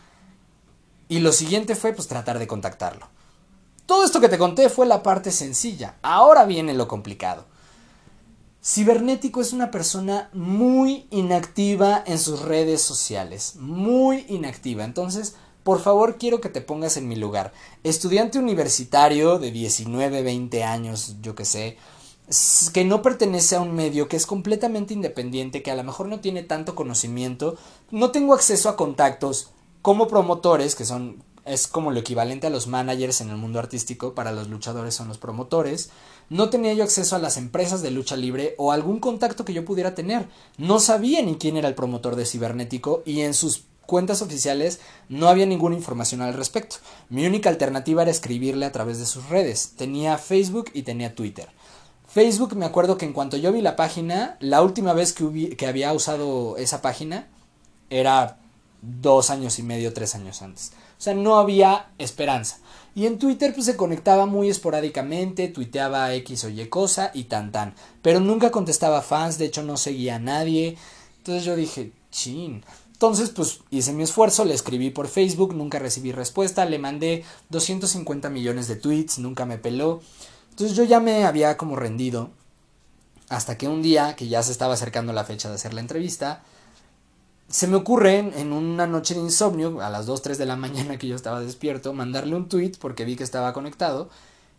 [1.09, 3.09] Y lo siguiente fue pues tratar de contactarlo.
[3.87, 7.45] Todo esto que te conté fue la parte sencilla, ahora viene lo complicado.
[8.65, 14.83] Cibernético es una persona muy inactiva en sus redes sociales, muy inactiva.
[14.83, 17.53] Entonces, por favor, quiero que te pongas en mi lugar.
[17.85, 21.77] Estudiante universitario de 19, 20 años, yo que sé,
[22.73, 26.21] que no pertenece a un medio, que es completamente independiente, que a lo mejor no
[26.21, 27.57] tiene tanto conocimiento,
[27.91, 29.51] no tengo acceso a contactos
[29.83, 34.15] como promotores, que son es como lo equivalente a los managers en el mundo artístico,
[34.15, 35.91] para los luchadores son los promotores.
[36.29, 39.65] No tenía yo acceso a las empresas de lucha libre o algún contacto que yo
[39.65, 40.29] pudiera tener.
[40.59, 45.29] No sabía ni quién era el promotor de cibernético y en sus cuentas oficiales no
[45.29, 46.77] había ninguna información al respecto.
[47.09, 49.75] Mi única alternativa era escribirle a través de sus redes.
[49.77, 51.49] Tenía Facebook y tenía Twitter.
[52.17, 55.93] Facebook me acuerdo que en cuanto yo vi la página, la última vez que, había
[55.93, 57.29] usado esa página
[57.91, 58.39] era
[58.81, 60.73] dos años y medio, tres años antes.
[60.99, 62.57] O sea, no había esperanza.
[62.95, 67.53] Y en Twitter pues se conectaba muy esporádicamente, tuiteaba X o Y cosa y tan
[67.53, 67.75] tan.
[68.01, 70.79] Pero nunca contestaba fans, de hecho no seguía a nadie.
[71.19, 72.65] Entonces yo dije, chin.
[72.93, 78.31] Entonces pues hice mi esfuerzo, le escribí por Facebook, nunca recibí respuesta, le mandé 250
[78.31, 80.01] millones de tweets, nunca me peló.
[80.57, 82.31] Entonces yo ya me había como rendido
[83.29, 86.45] hasta que un día, que ya se estaba acercando la fecha de hacer la entrevista,
[87.47, 90.97] se me ocurre en una noche de insomnio, a las 2, 3 de la mañana
[90.97, 94.09] que yo estaba despierto, mandarle un tweet porque vi que estaba conectado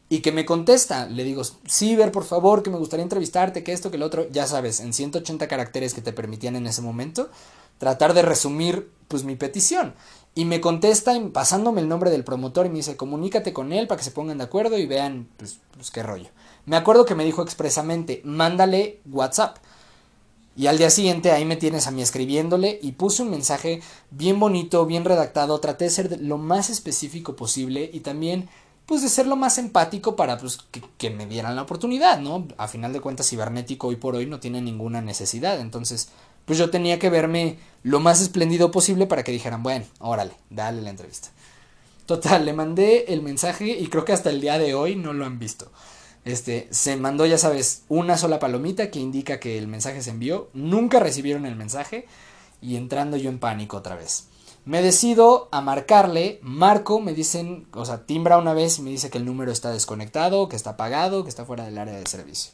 [0.07, 1.07] y que me contesta.
[1.07, 4.29] Le digo, sí, ver, por favor, que me gustaría entrevistarte, que esto, que lo otro,
[4.29, 7.31] ya sabes, en 180 caracteres que te permitían en ese momento,
[7.79, 9.95] tratar de resumir pues mi petición.
[10.37, 13.97] Y me contesta pasándome el nombre del promotor y me dice, comunícate con él para
[13.97, 16.27] que se pongan de acuerdo y vean, pues, pues, qué rollo.
[16.67, 19.57] Me acuerdo que me dijo expresamente, mándale WhatsApp.
[20.55, 24.39] Y al día siguiente ahí me tienes a mí escribiéndole y puse un mensaje bien
[24.39, 28.47] bonito, bien redactado, traté de ser lo más específico posible y también
[28.85, 32.47] pues de ser lo más empático para pues, que, que, me dieran la oportunidad, ¿no?
[32.57, 36.09] A final de cuentas, cibernético hoy por hoy no tiene ninguna necesidad, entonces
[36.47, 40.81] pues yo tenía que verme lo más espléndido posible para que dijeran, bueno, órale, dale
[40.81, 41.27] la entrevista.
[42.05, 45.25] Total, le mandé el mensaje y creo que hasta el día de hoy no lo
[45.25, 45.69] han visto.
[46.23, 50.49] Este, se mandó, ya sabes, una sola palomita que indica que el mensaje se envió.
[50.53, 52.07] Nunca recibieron el mensaje
[52.61, 54.27] y entrando yo en pánico otra vez.
[54.63, 59.09] Me decido a marcarle, marco, me dicen, o sea, timbra una vez y me dice
[59.09, 62.53] que el número está desconectado, que está apagado, que está fuera del área de servicio.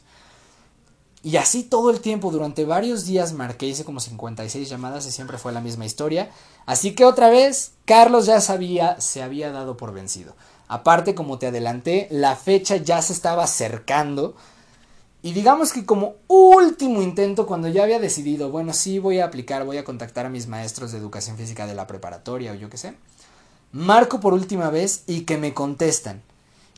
[1.24, 5.38] Y así todo el tiempo, durante varios días marqué, hice como 56 llamadas y siempre
[5.38, 6.30] fue la misma historia.
[6.66, 10.36] Así que otra vez, Carlos ya sabía, se había dado por vencido.
[10.68, 14.34] Aparte, como te adelanté, la fecha ya se estaba acercando.
[15.22, 19.64] Y digamos que como último intento, cuando ya había decidido, bueno, sí voy a aplicar,
[19.64, 22.76] voy a contactar a mis maestros de educación física de la preparatoria o yo qué
[22.76, 22.96] sé,
[23.72, 26.22] marco por última vez y que me contestan.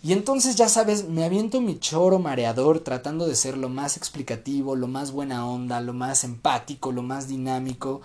[0.07, 4.77] Y entonces ya sabes, me aviento mi choro mareador tratando de ser lo más explicativo,
[4.77, 8.03] lo más buena onda, lo más empático, lo más dinámico.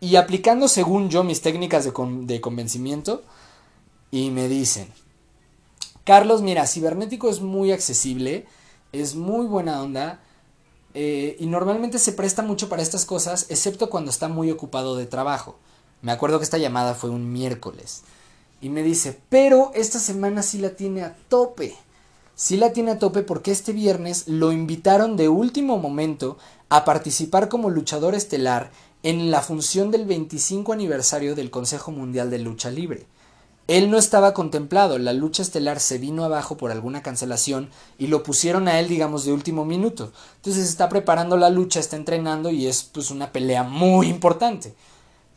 [0.00, 3.24] Y aplicando según yo mis técnicas de, de convencimiento.
[4.10, 4.88] Y me dicen,
[6.04, 8.46] Carlos, mira, cibernético es muy accesible,
[8.92, 10.22] es muy buena onda.
[10.94, 15.04] Eh, y normalmente se presta mucho para estas cosas, excepto cuando está muy ocupado de
[15.04, 15.58] trabajo.
[16.00, 18.02] Me acuerdo que esta llamada fue un miércoles.
[18.60, 21.76] Y me dice, pero esta semana sí la tiene a tope.
[22.34, 27.48] Sí la tiene a tope porque este viernes lo invitaron de último momento a participar
[27.48, 28.70] como luchador estelar
[29.02, 33.06] en la función del 25 aniversario del Consejo Mundial de Lucha Libre.
[33.68, 37.68] Él no estaba contemplado, la lucha estelar se vino abajo por alguna cancelación
[37.98, 40.10] y lo pusieron a él, digamos, de último minuto.
[40.36, 44.74] Entonces está preparando la lucha, está entrenando y es pues una pelea muy importante.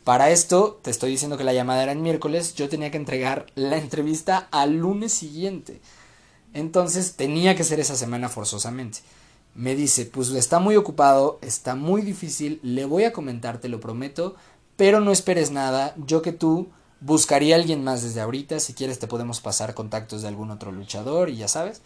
[0.04, 3.46] Para esto, te estoy diciendo que la llamada era el miércoles, yo tenía que entregar
[3.54, 5.80] la entrevista al lunes siguiente.
[6.54, 9.00] Entonces tenía que ser esa semana forzosamente.
[9.54, 13.80] Me dice, pues está muy ocupado, está muy difícil, le voy a comentar, te lo
[13.80, 14.36] prometo,
[14.76, 18.98] pero no esperes nada, yo que tú buscaría a alguien más desde ahorita, si quieres
[18.98, 21.82] te podemos pasar contactos de algún otro luchador y ya sabes.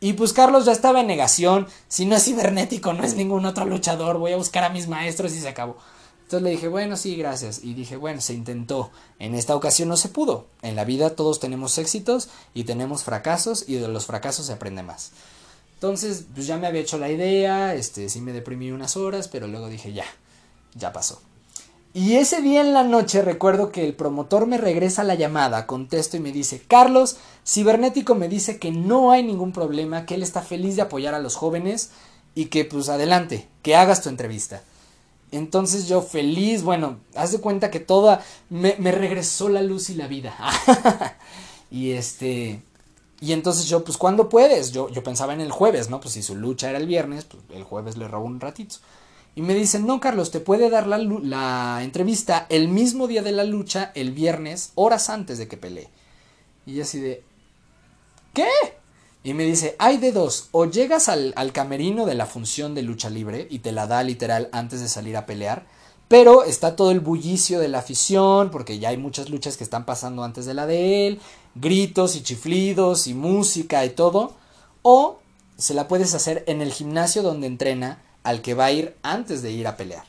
[0.00, 3.66] Y pues Carlos ya estaba en negación, si no es cibernético no es ningún otro
[3.66, 5.76] luchador, voy a buscar a mis maestros y se acabó.
[6.32, 7.62] Entonces le dije, bueno, sí, gracias.
[7.62, 8.90] Y dije, bueno, se intentó.
[9.18, 10.46] En esta ocasión no se pudo.
[10.62, 14.82] En la vida todos tenemos éxitos y tenemos fracasos y de los fracasos se aprende
[14.82, 15.10] más.
[15.74, 19.46] Entonces, pues ya me había hecho la idea, este, sí me deprimí unas horas, pero
[19.46, 20.06] luego dije, ya,
[20.74, 21.20] ya pasó.
[21.92, 26.16] Y ese día en la noche recuerdo que el promotor me regresa la llamada, contesto
[26.16, 30.40] y me dice, Carlos, Cibernético me dice que no hay ningún problema, que él está
[30.40, 31.90] feliz de apoyar a los jóvenes
[32.34, 34.62] y que pues adelante, que hagas tu entrevista.
[35.32, 40.06] Entonces yo feliz, bueno, haz de cuenta que toda, me, regresó la luz y la
[40.06, 40.36] vida.
[41.70, 42.62] y este,
[43.18, 44.72] y entonces yo, pues, ¿cuándo puedes?
[44.72, 46.00] Yo, yo pensaba en el jueves, ¿no?
[46.00, 48.76] Pues si su lucha era el viernes, pues el jueves le robó un ratito.
[49.34, 53.32] Y me dicen, no, Carlos, te puede dar la, la entrevista el mismo día de
[53.32, 55.88] la lucha, el viernes, horas antes de que pelee.
[56.66, 57.24] Y así de,
[58.34, 58.48] ¿qué?
[59.24, 62.82] Y me dice, hay de dos, o llegas al, al, camerino de la función de
[62.82, 65.64] lucha libre y te la da literal antes de salir a pelear,
[66.08, 69.86] pero está todo el bullicio de la afición, porque ya hay muchas luchas que están
[69.86, 71.20] pasando antes de la de él,
[71.54, 74.34] gritos y chiflidos y música y todo,
[74.82, 75.20] o
[75.56, 79.40] se la puedes hacer en el gimnasio donde entrena al que va a ir antes
[79.42, 80.04] de ir a pelear.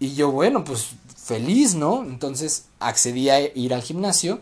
[0.00, 2.02] Y yo, bueno, pues feliz, ¿no?
[2.04, 4.40] Entonces accedí a ir al gimnasio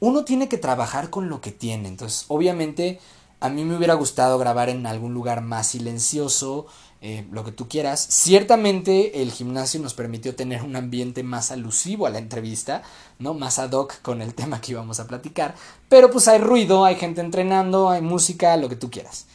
[0.00, 1.88] uno tiene que trabajar con lo que tiene.
[1.88, 3.00] Entonces, obviamente,
[3.40, 6.66] a mí me hubiera gustado grabar en algún lugar más silencioso,
[7.02, 8.06] eh, lo que tú quieras.
[8.10, 12.82] Ciertamente el gimnasio nos permitió tener un ambiente más alusivo a la entrevista,
[13.18, 13.34] ¿no?
[13.34, 15.54] Más ad hoc con el tema que íbamos a platicar.
[15.88, 19.26] Pero pues hay ruido, hay gente entrenando, hay música, lo que tú quieras.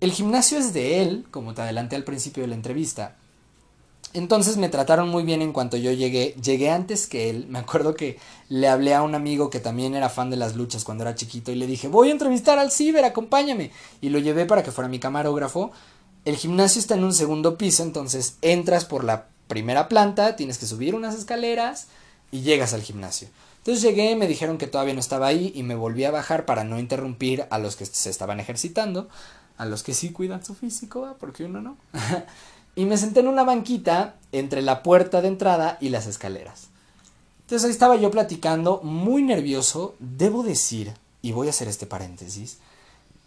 [0.00, 3.16] El gimnasio es de él, como te adelanté al principio de la entrevista,
[4.14, 6.36] entonces me trataron muy bien en cuanto yo llegué.
[6.40, 7.46] Llegué antes que él.
[7.48, 10.84] Me acuerdo que le hablé a un amigo que también era fan de las luchas
[10.84, 13.72] cuando era chiquito y le dije, voy a entrevistar al Ciber, acompáñame.
[14.00, 15.72] Y lo llevé para que fuera mi camarógrafo.
[16.24, 20.66] El gimnasio está en un segundo piso, entonces entras por la primera planta, tienes que
[20.66, 21.88] subir unas escaleras
[22.30, 23.28] y llegas al gimnasio.
[23.58, 26.62] Entonces llegué, me dijeron que todavía no estaba ahí y me volví a bajar para
[26.62, 29.08] no interrumpir a los que se estaban ejercitando,
[29.56, 31.76] a los que sí cuidan su físico, porque uno no.
[32.76, 36.68] y me senté en una banquita entre la puerta de entrada y las escaleras.
[37.42, 42.58] Entonces ahí estaba yo platicando, muy nervioso, debo decir, y voy a hacer este paréntesis,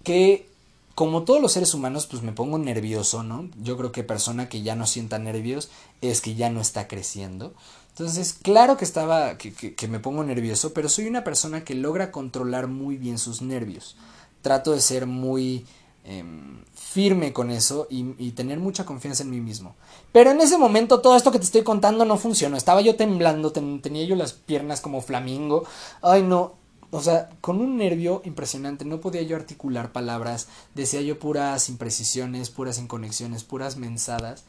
[0.03, 0.49] que
[0.95, 3.47] como todos los seres humanos, pues me pongo nervioso, ¿no?
[3.61, 5.69] Yo creo que persona que ya no sienta nervios
[6.01, 7.53] es que ya no está creciendo.
[7.89, 12.11] Entonces, claro que estaba, que, que, me pongo nervioso, pero soy una persona que logra
[12.11, 13.95] controlar muy bien sus nervios.
[14.41, 15.67] Trato de ser muy
[16.07, 19.75] em, firme con eso y, tener mucha confianza en mí mismo.
[20.11, 22.57] Pero en ese momento todo esto que te estoy contando no funcionó.
[22.57, 25.65] Estaba yo temblando, tenía yo las piernas como flamingo.
[26.01, 26.55] Ay no,
[26.89, 32.49] o sea, con un nervio impresionante, no podía yo articular palabras, decía yo puras imprecisiones,
[32.49, 34.45] puras inconexiones, puras mensadas,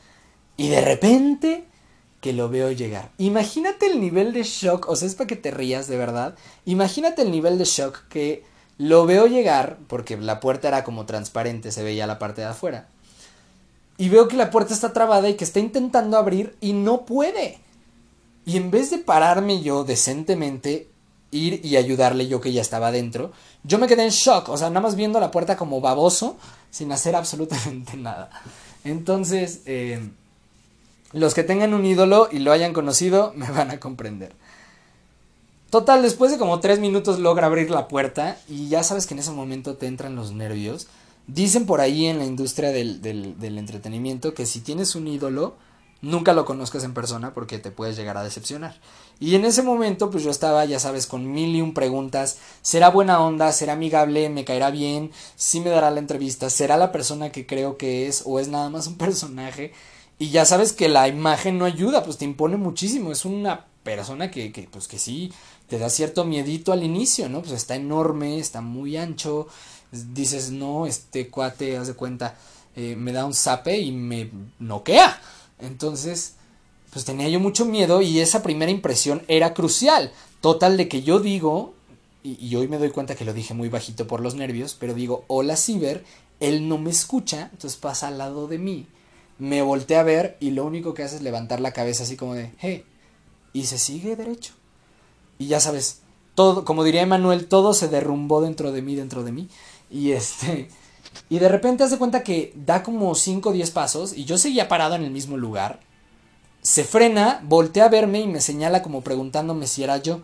[0.57, 1.65] y de repente
[2.21, 3.11] que lo veo llegar.
[3.19, 7.23] Imagínate el nivel de shock, o sea, es para que te rías de verdad, imagínate
[7.23, 8.45] el nivel de shock que
[8.79, 12.89] lo veo llegar, porque la puerta era como transparente, se veía la parte de afuera,
[13.97, 17.59] y veo que la puerta está trabada y que está intentando abrir y no puede.
[18.47, 20.89] Y en vez de pararme yo decentemente,
[21.31, 23.33] ir y ayudarle yo que ya estaba dentro.
[23.65, 26.37] Yo me quedé en shock, o sea, nada más viendo la puerta como baboso,
[26.71, 28.31] sin hacer absolutamente nada.
[28.85, 30.01] Entonces, eh,
[31.13, 34.33] los que tengan un ídolo y lo hayan conocido, me van a comprender.
[35.71, 39.21] Total, después de como tres minutos logra abrir la puerta y ya sabes que en
[39.21, 40.89] ese momento te entran los nervios.
[41.27, 45.57] Dicen por ahí en la industria del, del, del entretenimiento que si tienes un ídolo,
[46.01, 48.81] nunca lo conozcas en persona porque te puedes llegar a decepcionar.
[49.21, 52.39] Y en ese momento, pues yo estaba, ya sabes, con mil y un preguntas.
[52.63, 53.53] ¿Será buena onda?
[53.53, 54.31] ¿Será amigable?
[54.31, 55.11] ¿Me caerá bien?
[55.37, 56.49] ¿Sí me dará la entrevista?
[56.49, 58.23] ¿Será la persona que creo que es?
[58.25, 59.73] ¿O es nada más un personaje?
[60.19, 63.13] Y ya sabes que la imagen no ayuda, pues te impone muchísimo.
[63.13, 65.33] Es una persona que, que pues que sí,
[65.69, 67.41] te da cierto miedito al inicio, ¿no?
[67.41, 69.49] Pues está enorme, está muy ancho.
[69.91, 72.37] Dices, no, este cuate, haz de cuenta,
[72.77, 75.21] eh, me da un zape y me noquea.
[75.59, 76.35] Entonces,
[76.93, 80.13] pues tenía yo mucho miedo y esa primera impresión era crucial.
[80.41, 81.75] Total de que yo digo,
[82.23, 85.25] y, hoy me doy cuenta que lo dije muy bajito por los nervios, pero digo,
[85.29, 86.05] hola Ciber,
[86.41, 88.87] él no me escucha, entonces pasa al lado de mí,
[89.39, 92.35] me voltea a ver y lo único que hace es levantar la cabeza así como
[92.35, 92.85] de, hey,
[93.53, 94.53] y se sigue derecho.
[95.39, 96.01] Y ya sabes,
[96.35, 99.49] todo, como diría Emanuel, todo se derrumbó dentro de mí, dentro de mí.
[99.91, 100.69] Y este,
[101.31, 104.69] y de repente hace cuenta que da como 5 o 10 pasos y yo seguía
[104.69, 105.81] parado en el mismo lugar.
[106.63, 110.21] Se frena, voltea a verme y me señala como preguntándome si era yo.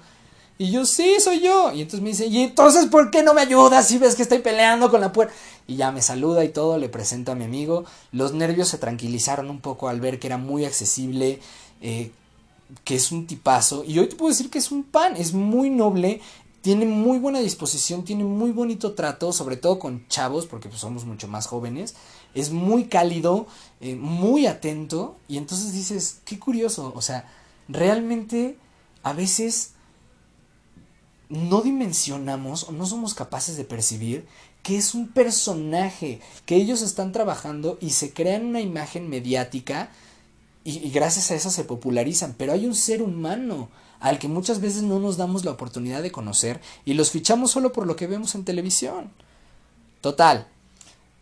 [0.56, 1.72] Y yo, sí, soy yo.
[1.72, 4.38] Y entonces me dice, ¿y entonces por qué no me ayudas si ves que estoy
[4.38, 5.34] peleando con la puerta?
[5.66, 7.84] Y ya me saluda y todo, le presento a mi amigo.
[8.12, 11.40] Los nervios se tranquilizaron un poco al ver que era muy accesible,
[11.80, 12.12] eh,
[12.84, 13.84] que es un tipazo.
[13.84, 16.20] Y hoy te puedo decir que es un pan, es muy noble,
[16.62, 21.04] tiene muy buena disposición, tiene muy bonito trato, sobre todo con chavos, porque pues, somos
[21.04, 21.94] mucho más jóvenes.
[22.34, 23.46] Es muy cálido,
[23.80, 27.28] eh, muy atento, y entonces dices, qué curioso, o sea,
[27.68, 28.58] realmente
[29.02, 29.72] a veces
[31.28, 34.26] no dimensionamos o no somos capaces de percibir
[34.64, 39.90] que es un personaje que ellos están trabajando y se crean una imagen mediática
[40.64, 43.68] y, gracias a eso se popularizan, pero hay un ser humano
[44.00, 47.72] al que muchas veces no nos damos la oportunidad de conocer y los fichamos solo
[47.72, 49.10] por lo que vemos en televisión.
[50.00, 50.48] Total.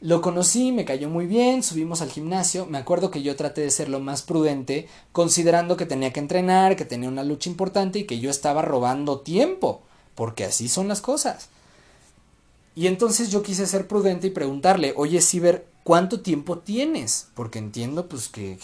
[0.01, 3.71] Lo conocí, me cayó muy bien, subimos al gimnasio, me acuerdo que yo traté de
[3.71, 8.05] ser lo más prudente, considerando que tenía que entrenar, que tenía una lucha importante y
[8.05, 9.83] que yo estaba robando tiempo,
[10.17, 11.51] porque así son las cosas.
[12.75, 17.29] Y entonces yo quise ser prudente y preguntarle, oye Ciber, ¿cuánto tiempo tienes?
[17.35, 18.59] Porque entiendo pues que,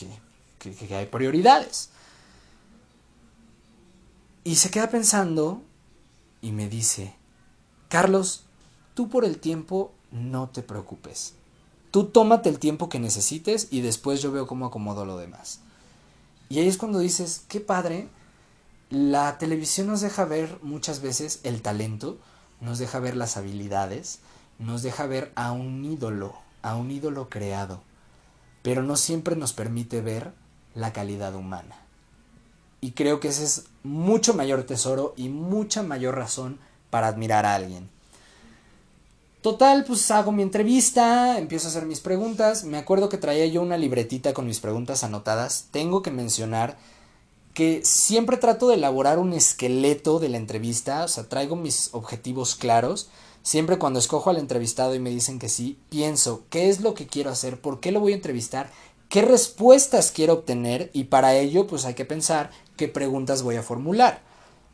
[0.58, 1.90] que hay prioridades.
[4.44, 5.62] Y se queda pensando
[6.40, 7.14] y me dice,
[7.88, 8.44] Carlos,
[8.94, 11.34] tú por el tiempo no te preocupes.
[11.90, 15.60] Tú tómate el tiempo que necesites y después yo veo cómo acomodo lo demás.
[16.48, 18.08] Y ahí es cuando dices, qué padre,
[18.90, 22.18] la televisión nos deja ver muchas veces el talento,
[22.60, 24.20] nos deja ver las habilidades,
[24.58, 27.82] nos deja ver a un ídolo, a un ídolo creado,
[28.62, 30.32] pero no siempre nos permite ver
[30.74, 31.76] la calidad humana.
[32.80, 36.58] Y creo que ese es mucho mayor tesoro y mucha mayor razón
[36.90, 37.88] para admirar a alguien.
[39.42, 42.64] Total, pues hago mi entrevista, empiezo a hacer mis preguntas.
[42.64, 45.66] Me acuerdo que traía yo una libretita con mis preguntas anotadas.
[45.70, 46.76] Tengo que mencionar
[47.54, 52.56] que siempre trato de elaborar un esqueleto de la entrevista, o sea, traigo mis objetivos
[52.56, 53.10] claros.
[53.42, 57.06] Siempre cuando escojo al entrevistado y me dicen que sí, pienso qué es lo que
[57.06, 58.70] quiero hacer, por qué lo voy a entrevistar
[59.08, 63.62] qué respuestas quiero obtener y para ello pues hay que pensar qué preguntas voy a
[63.62, 64.22] formular.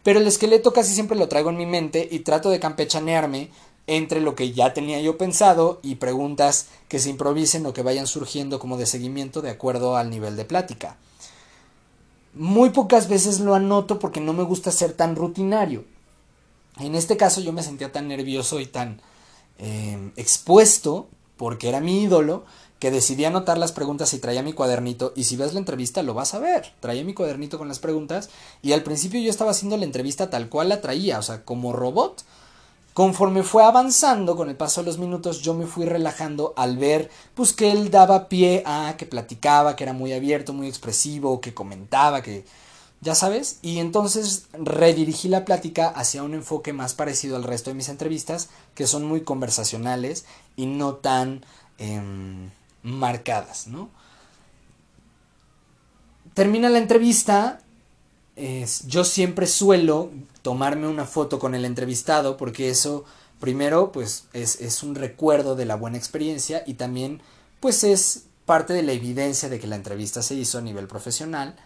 [0.03, 3.51] Pero el esqueleto casi siempre lo traigo en mi mente y trato de campechanearme
[3.87, 8.07] entre lo que ya tenía yo pensado y preguntas que se improvisen o que vayan
[8.07, 10.97] surgiendo como de seguimiento de acuerdo al nivel de plática.
[12.33, 15.85] Muy pocas veces lo anoto porque no me gusta ser tan rutinario.
[16.79, 19.01] En este caso yo me sentía tan nervioso y tan
[19.59, 22.45] eh, expuesto porque era mi ídolo,
[22.79, 25.13] que decidí anotar las preguntas y traía mi cuadernito.
[25.17, 26.73] Y si ves la entrevista, lo vas a ver.
[26.81, 28.31] Traía mi cuadernito con las preguntas.
[28.63, 31.73] Y al principio yo estaba haciendo la entrevista tal cual la traía, o sea, como
[31.73, 32.25] robot.
[32.93, 37.11] Conforme fue avanzando con el paso de los minutos, yo me fui relajando al ver
[37.35, 41.53] pues que él daba pie a que platicaba, que era muy abierto, muy expresivo, que
[41.53, 42.45] comentaba, que
[43.01, 47.75] ya sabes, y entonces redirigí la plática hacia un enfoque más parecido al resto de
[47.75, 50.25] mis entrevistas, que son muy conversacionales
[50.57, 51.45] y no tan
[51.79, 52.51] em,
[52.85, 53.91] marcadas, ¿no?
[56.35, 57.61] Termina la entrevista,
[58.87, 60.11] yo siempre suelo
[60.43, 63.05] tomarme una foto con el entrevistado porque eso,
[63.41, 67.21] primero, pues es, es un recuerdo de la buena experiencia y también,
[67.61, 71.57] pues es parte de la evidencia de que la entrevista se hizo a nivel profesional.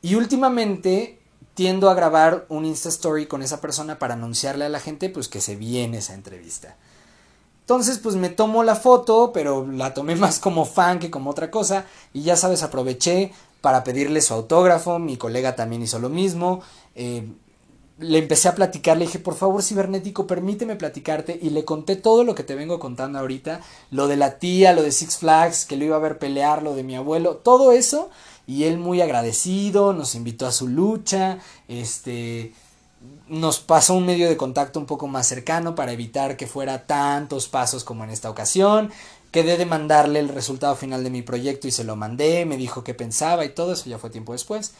[0.00, 1.18] Y últimamente
[1.54, 5.28] tiendo a grabar un Insta Story con esa persona para anunciarle a la gente pues
[5.28, 6.76] que se viene esa entrevista.
[7.64, 11.50] Entonces pues me tomo la foto, pero la tomé más como fan que como otra
[11.50, 16.60] cosa y ya sabes aproveché para pedirle su autógrafo, mi colega también hizo lo mismo,
[16.94, 17.26] eh,
[17.98, 21.38] le empecé a platicar, le dije, por favor, cibernético, permíteme platicarte.
[21.40, 23.60] Y le conté todo lo que te vengo contando ahorita.
[23.90, 26.74] Lo de la tía, lo de Six Flags, que lo iba a ver pelear, lo
[26.74, 28.10] de mi abuelo, todo eso.
[28.46, 31.38] Y él muy agradecido, nos invitó a su lucha.
[31.68, 32.52] Este.
[33.28, 37.48] Nos pasó un medio de contacto un poco más cercano para evitar que fuera tantos
[37.48, 38.90] pasos como en esta ocasión.
[39.30, 42.44] Quedé de mandarle el resultado final de mi proyecto y se lo mandé.
[42.44, 44.72] Me dijo qué pensaba y todo eso ya fue tiempo después.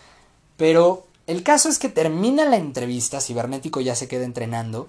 [0.56, 4.88] Pero el caso es que termina la entrevista, Cibernético ya se queda entrenando,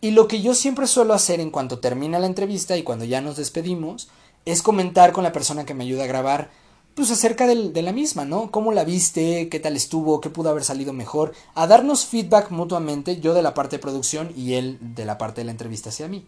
[0.00, 3.20] y lo que yo siempre suelo hacer en cuanto termina la entrevista y cuando ya
[3.20, 4.08] nos despedimos,
[4.46, 6.50] es comentar con la persona que me ayuda a grabar,
[6.94, 8.50] pues acerca de la misma, ¿no?
[8.50, 9.48] ¿Cómo la viste?
[9.48, 10.20] ¿Qué tal estuvo?
[10.20, 11.32] ¿Qué pudo haber salido mejor?
[11.54, 15.40] A darnos feedback mutuamente, yo de la parte de producción y él de la parte
[15.40, 16.26] de la entrevista hacia mí.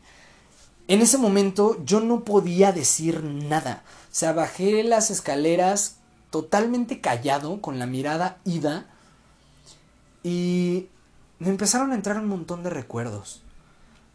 [0.89, 3.85] En ese momento yo no podía decir nada.
[3.87, 5.97] O sea, bajé las escaleras
[6.31, 8.87] totalmente callado, con la mirada ida,
[10.23, 10.87] y
[11.39, 13.43] me empezaron a entrar un montón de recuerdos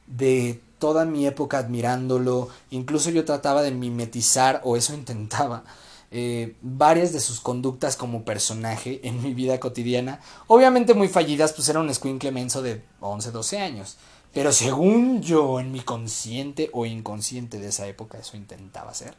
[0.08, 5.64] de toda mi época admirándolo, incluso yo trataba de mimetizar, o eso intentaba,
[6.10, 11.68] eh, varias de sus conductas como personaje en mi vida cotidiana, obviamente muy fallidas, pues
[11.70, 13.98] era un escuincle menso de 11, 12 años,
[14.34, 19.16] pero según yo, en mi consciente o inconsciente de esa época, eso intentaba hacer.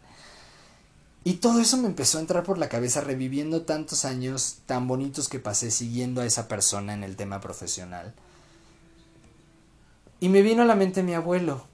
[1.25, 5.29] Y todo eso me empezó a entrar por la cabeza reviviendo tantos años tan bonitos
[5.29, 8.15] que pasé siguiendo a esa persona en el tema profesional.
[10.21, 11.67] Y me vino a la mente mi abuelo.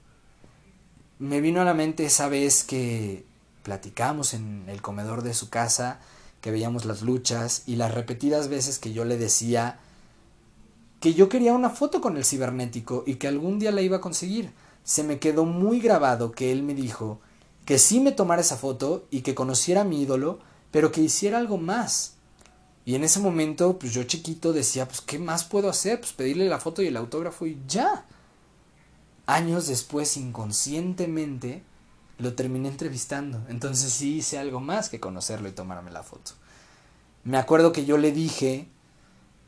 [1.19, 3.25] Me vino a la mente esa vez que
[3.65, 5.99] platicamos en el comedor de su casa,
[6.39, 9.79] que veíamos las luchas y las repetidas veces que yo le decía
[10.99, 14.01] que yo quería una foto con el cibernético y que algún día la iba a
[14.01, 14.51] conseguir.
[14.83, 17.19] Se me quedó muy grabado que él me dijo
[17.65, 20.37] que sí me tomara esa foto y que conociera a mi ídolo,
[20.69, 22.13] pero que hiciera algo más.
[22.85, 25.99] Y en ese momento, pues yo chiquito decía, pues ¿qué más puedo hacer?
[25.99, 28.05] Pues pedirle la foto y el autógrafo y ya.
[29.25, 31.63] Años después, inconscientemente,
[32.17, 33.41] lo terminé entrevistando.
[33.49, 36.31] Entonces sí hice algo más que conocerlo y tomarme la foto.
[37.23, 38.67] Me acuerdo que yo le dije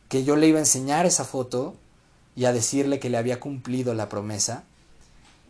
[0.10, 1.76] que yo le iba a enseñar esa foto
[2.36, 4.64] y a decirle que le había cumplido la promesa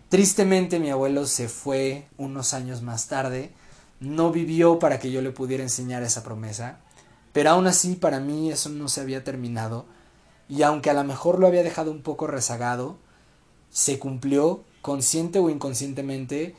[0.10, 3.52] Tristemente mi abuelo se fue unos años más tarde,
[4.00, 6.80] no vivió para que yo le pudiera enseñar esa promesa,
[7.34, 9.86] pero aún así para mí eso no se había terminado,
[10.48, 12.96] y aunque a lo mejor lo había dejado un poco rezagado,
[13.70, 16.56] se cumplió, consciente o inconscientemente,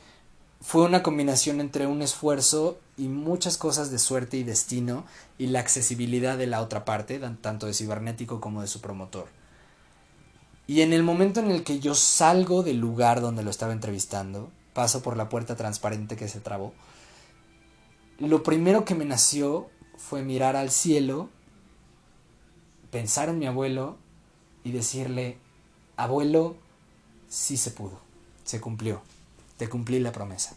[0.61, 5.05] fue una combinación entre un esfuerzo y muchas cosas de suerte y destino
[5.37, 9.27] y la accesibilidad de la otra parte, tanto de cibernético como de su promotor.
[10.67, 14.51] Y en el momento en el que yo salgo del lugar donde lo estaba entrevistando,
[14.73, 16.73] paso por la puerta transparente que se trabó,
[18.19, 21.29] lo primero que me nació fue mirar al cielo,
[22.91, 23.97] pensar en mi abuelo
[24.63, 25.37] y decirle,
[25.95, 26.57] abuelo,
[27.29, 27.99] sí se pudo,
[28.43, 29.01] se cumplió,
[29.59, 30.55] te cumplí la promesa.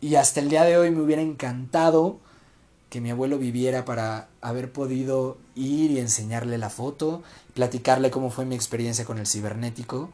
[0.00, 2.18] Y hasta el día de hoy me hubiera encantado
[2.90, 7.22] que mi abuelo viviera para haber podido ir y enseñarle la foto,
[7.54, 10.10] platicarle cómo fue mi experiencia con el cibernético,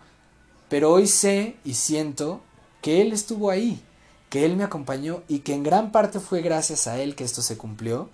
[0.68, 2.42] pero hoy sé y siento
[2.82, 3.82] que él estuvo ahí,
[4.28, 7.40] que él me acompañó y que en gran parte fue gracias a él que esto
[7.40, 8.10] se cumplió.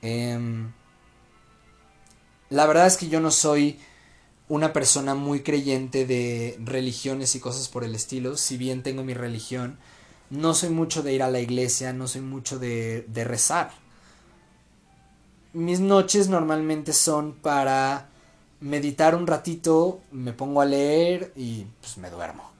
[0.00, 0.72] Em,
[2.48, 3.78] la verdad es que yo no soy
[4.48, 9.14] una persona muy creyente de religiones y cosas por el estilo, si bien tengo mi
[9.14, 9.78] religión,
[10.30, 13.72] no soy mucho de ir a la iglesia, no soy mucho de, rezar
[15.54, 18.08] mis noches normalmente son para
[18.60, 22.50] meditar un ratito, me pongo a leer y pues me duermo.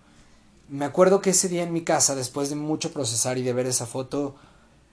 [0.68, 3.66] me acuerdo que ese día en mi casa, después de mucho procesar y de ver
[3.66, 4.37] esa foto,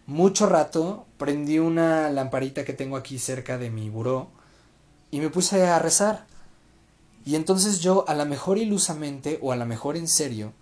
[0.08, 4.30] mucho rato, prendí una lamparita que tengo aquí cerca de mi buró
[5.12, 6.26] y me puse a rezar.
[7.26, 10.54] Y entonces yo, a lo mejor ilusamente o a lo mejor en serio,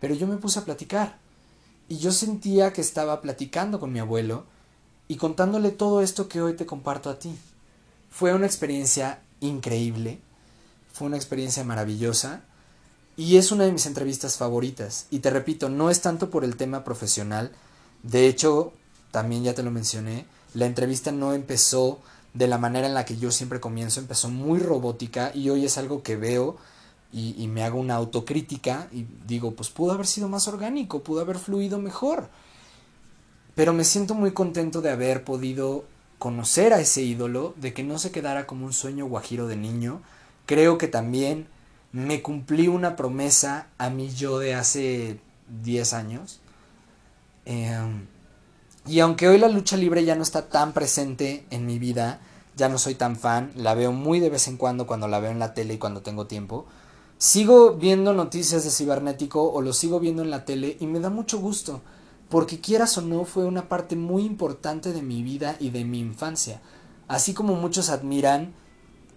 [0.00, 1.18] pero yo me puse a platicar.
[1.88, 4.44] Y yo sentía que estaba platicando con mi abuelo
[5.08, 7.36] y contándole todo esto que hoy te comparto a ti.
[8.10, 10.20] Fue una experiencia increíble,
[10.92, 12.42] fue una experiencia maravillosa
[13.16, 15.06] y es una de mis entrevistas favoritas.
[15.10, 17.52] Y te repito, no es tanto por el tema profesional,
[18.02, 18.72] de hecho,
[19.10, 22.00] también ya te lo mencioné, la entrevista no empezó
[22.36, 25.78] de la manera en la que yo siempre comienzo, empezó muy robótica y hoy es
[25.78, 26.56] algo que veo
[27.12, 31.38] y, me hago una autocrítica y digo, pues pudo haber sido más orgánico, pudo haber
[31.38, 32.28] fluido mejor.
[33.54, 35.84] Pero me siento muy contento de haber podido
[36.18, 40.02] conocer a ese ídolo, de que no se quedara como un sueño guajiro de niño.
[40.44, 41.46] Creo que también
[41.90, 45.18] me cumplí una promesa a mí yo de hace
[45.62, 46.40] 10 años.
[47.46, 48.06] Em,
[48.86, 52.20] y aunque hoy la lucha libre ya no está tan presente en mi vida,
[52.56, 55.30] ya no soy tan fan, la veo muy de vez en cuando cuando la veo
[55.30, 56.66] en la tele y cuando tengo tiempo,
[57.18, 61.10] sigo viendo noticias de cibernético o lo sigo viendo en la tele y me da
[61.10, 61.82] mucho gusto,
[62.28, 65.98] porque quieras o no fue una parte muy importante de mi vida y de mi
[65.98, 66.60] infancia.
[67.08, 68.54] Así como muchos admiran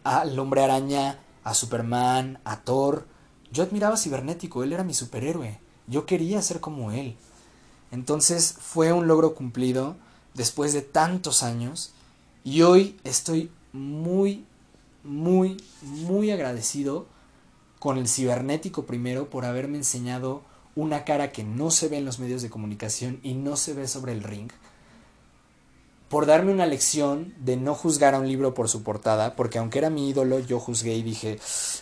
[0.03, 3.07] al hombre araña, a Superman, a Thor,
[3.51, 7.17] yo admiraba a Cibernético, él era mi superhéroe, yo quería ser como él.
[7.91, 9.95] Entonces fue un logro cumplido
[10.33, 11.91] después de tantos años
[12.43, 14.45] y hoy estoy muy,
[15.03, 17.07] muy, muy agradecido
[17.79, 20.43] con el cibernético primero por haberme enseñado
[20.75, 23.87] una cara que no se ve en los medios de comunicación y no se ve
[23.87, 24.49] sobre el ring,
[26.09, 29.79] por darme una lección de no juzgar a un libro por su portada, porque aunque
[29.79, 31.39] era mi ídolo, yo juzgué y dije,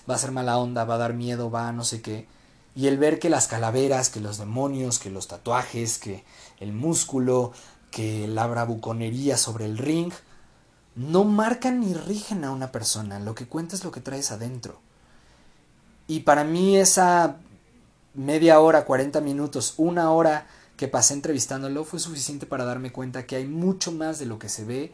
[0.10, 2.28] va a ser mala onda, va a dar miedo, va a no sé qué.
[2.78, 6.24] Y el ver que las calaveras, que los demonios, que los tatuajes, que
[6.60, 7.52] el músculo,
[7.90, 10.14] que la bravuconería sobre el ring,
[10.96, 14.80] no marcan ni rigen a una persona, lo que cuenta es lo que traes adentro.
[16.08, 17.38] Y para mí esa
[18.14, 20.46] media hora, 40 minutos, una hora
[20.78, 24.50] que pasé entrevistándolo fue suficiente para darme cuenta que hay mucho más de lo que
[24.50, 24.94] se ve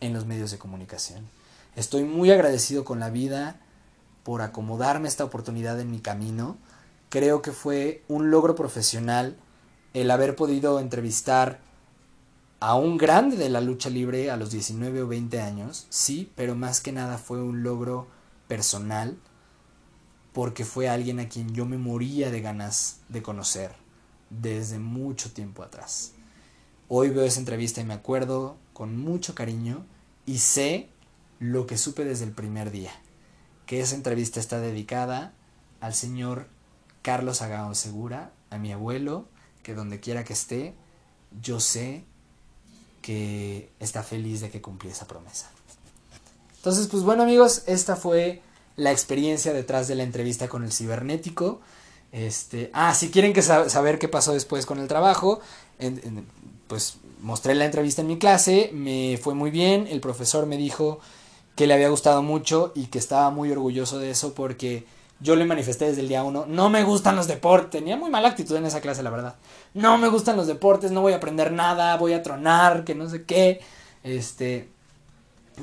[0.00, 1.26] en los medios de comunicación.
[1.76, 3.56] Estoy muy agradecido con la vida
[4.22, 6.58] por acomodarme esta oportunidad en mi camino.
[7.12, 9.36] Creo que fue un logro profesional
[9.92, 11.60] el haber podido entrevistar
[12.58, 16.54] a un grande de la lucha libre a los 19 o 20 años, sí, pero
[16.54, 18.08] más que nada fue un logro
[18.48, 19.18] personal
[20.32, 23.72] porque fue alguien a quien yo me moría de ganas de conocer
[24.30, 26.14] desde mucho tiempo atrás.
[26.88, 29.84] Hoy veo esa entrevista y me acuerdo con mucho cariño
[30.24, 30.88] y sé
[31.40, 32.92] lo que supe desde el primer día,
[33.66, 35.34] que esa entrevista está dedicada
[35.82, 36.48] al señor
[37.02, 39.26] Carlos Agaón Segura, a mi abuelo,
[39.62, 40.74] que donde quiera que esté,
[41.40, 42.04] yo sé
[43.00, 45.50] que está feliz de que cumplí esa promesa.
[46.56, 48.40] Entonces, pues bueno amigos, esta fue
[48.76, 51.60] la experiencia detrás de la entrevista con el cibernético.
[52.12, 55.40] Este, ah, si quieren que saber qué pasó después con el trabajo,
[56.68, 61.00] pues mostré la entrevista en mi clase, me fue muy bien, el profesor me dijo
[61.56, 64.86] que le había gustado mucho y que estaba muy orgulloso de eso porque
[65.22, 68.28] yo le manifesté desde el día uno, no me gustan los deportes, tenía muy mala
[68.28, 69.36] actitud en esa clase, la verdad.
[69.72, 73.08] No me gustan los deportes, no voy a aprender nada, voy a tronar, que no
[73.08, 73.60] sé qué.
[74.02, 74.68] Este,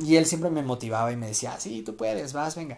[0.01, 2.77] y él siempre me motivaba y me decía, sí, tú puedes, vas, venga.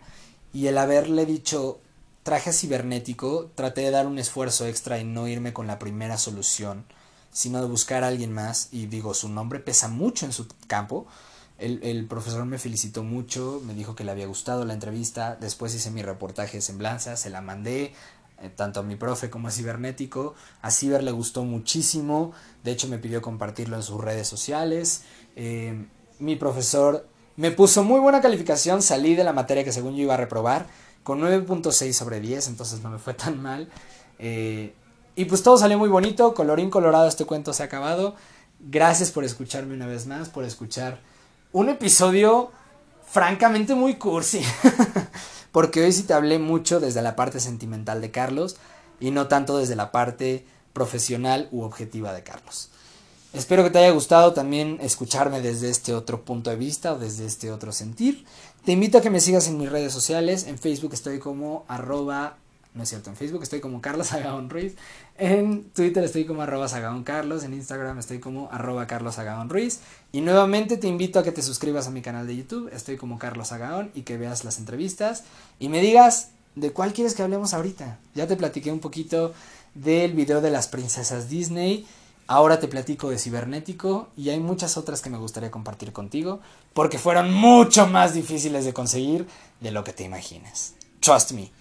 [0.53, 1.79] Y el haberle dicho
[2.23, 6.85] traje cibernético, traté de dar un esfuerzo extra y no irme con la primera solución,
[7.31, 8.69] sino de buscar a alguien más.
[8.71, 11.07] Y digo, su nombre pesa mucho en su campo.
[11.61, 15.37] El, el, profesor me felicitó mucho, me dijo que le había gustado la entrevista.
[15.39, 17.93] Después hice mi reportaje de semblanza, se la mandé
[18.41, 20.33] eh, tanto a mi profe como a Cibernético.
[20.61, 22.33] A Ciber le gustó muchísimo,
[22.63, 25.03] de hecho me pidió compartirlo en sus redes sociales.
[25.35, 25.85] Eh,
[26.19, 30.15] mi profesor me puso muy buena calificación, salí de la materia que según yo iba
[30.15, 30.65] a reprobar
[31.03, 33.69] con 9.6 sobre 10, entonces no me fue tan mal.
[34.17, 34.73] Eh,
[35.15, 38.15] y pues todo salió muy bonito, colorín colorado, este cuento se ha acabado.
[38.59, 40.99] Gracias por escucharme una vez más, por escuchar
[41.53, 42.51] un episodio
[43.05, 44.41] francamente muy cursi.
[45.51, 48.55] Porque hoy sí te hablé mucho desde la parte sentimental de Carlos
[48.99, 52.69] y no tanto desde la parte profesional u objetiva de Carlos.
[53.33, 57.25] Espero que te haya gustado también escucharme desde este otro punto de vista o desde
[57.25, 58.25] este otro sentir.
[58.65, 60.47] Te invito a que me sigas en mis redes sociales.
[60.47, 62.37] En Facebook estoy como arroba,
[62.73, 64.75] no es cierto, en Facebook estoy como Carlos Agaón Ruiz.
[65.17, 67.43] En Twitter estoy como arroba Sagaón Carlos.
[67.43, 69.81] En Instagram estoy como arroba Carlos Agaón Ruiz.
[70.11, 72.69] Y nuevamente te invito a que te suscribas a mi canal de YouTube.
[72.73, 75.23] Estoy como Carlos Agaón y que veas las entrevistas.
[75.59, 77.99] Y me digas de cuál quieres que hablemos ahorita.
[78.15, 79.33] Ya te platiqué un poquito
[79.73, 81.85] del video de las princesas Disney.
[82.27, 86.39] Ahora te platico de cibernético y hay muchas otras que me gustaría compartir contigo
[86.73, 89.27] porque fueron mucho más difíciles de conseguir
[89.59, 90.75] de lo que te imaginas.
[91.01, 91.60] Trust me.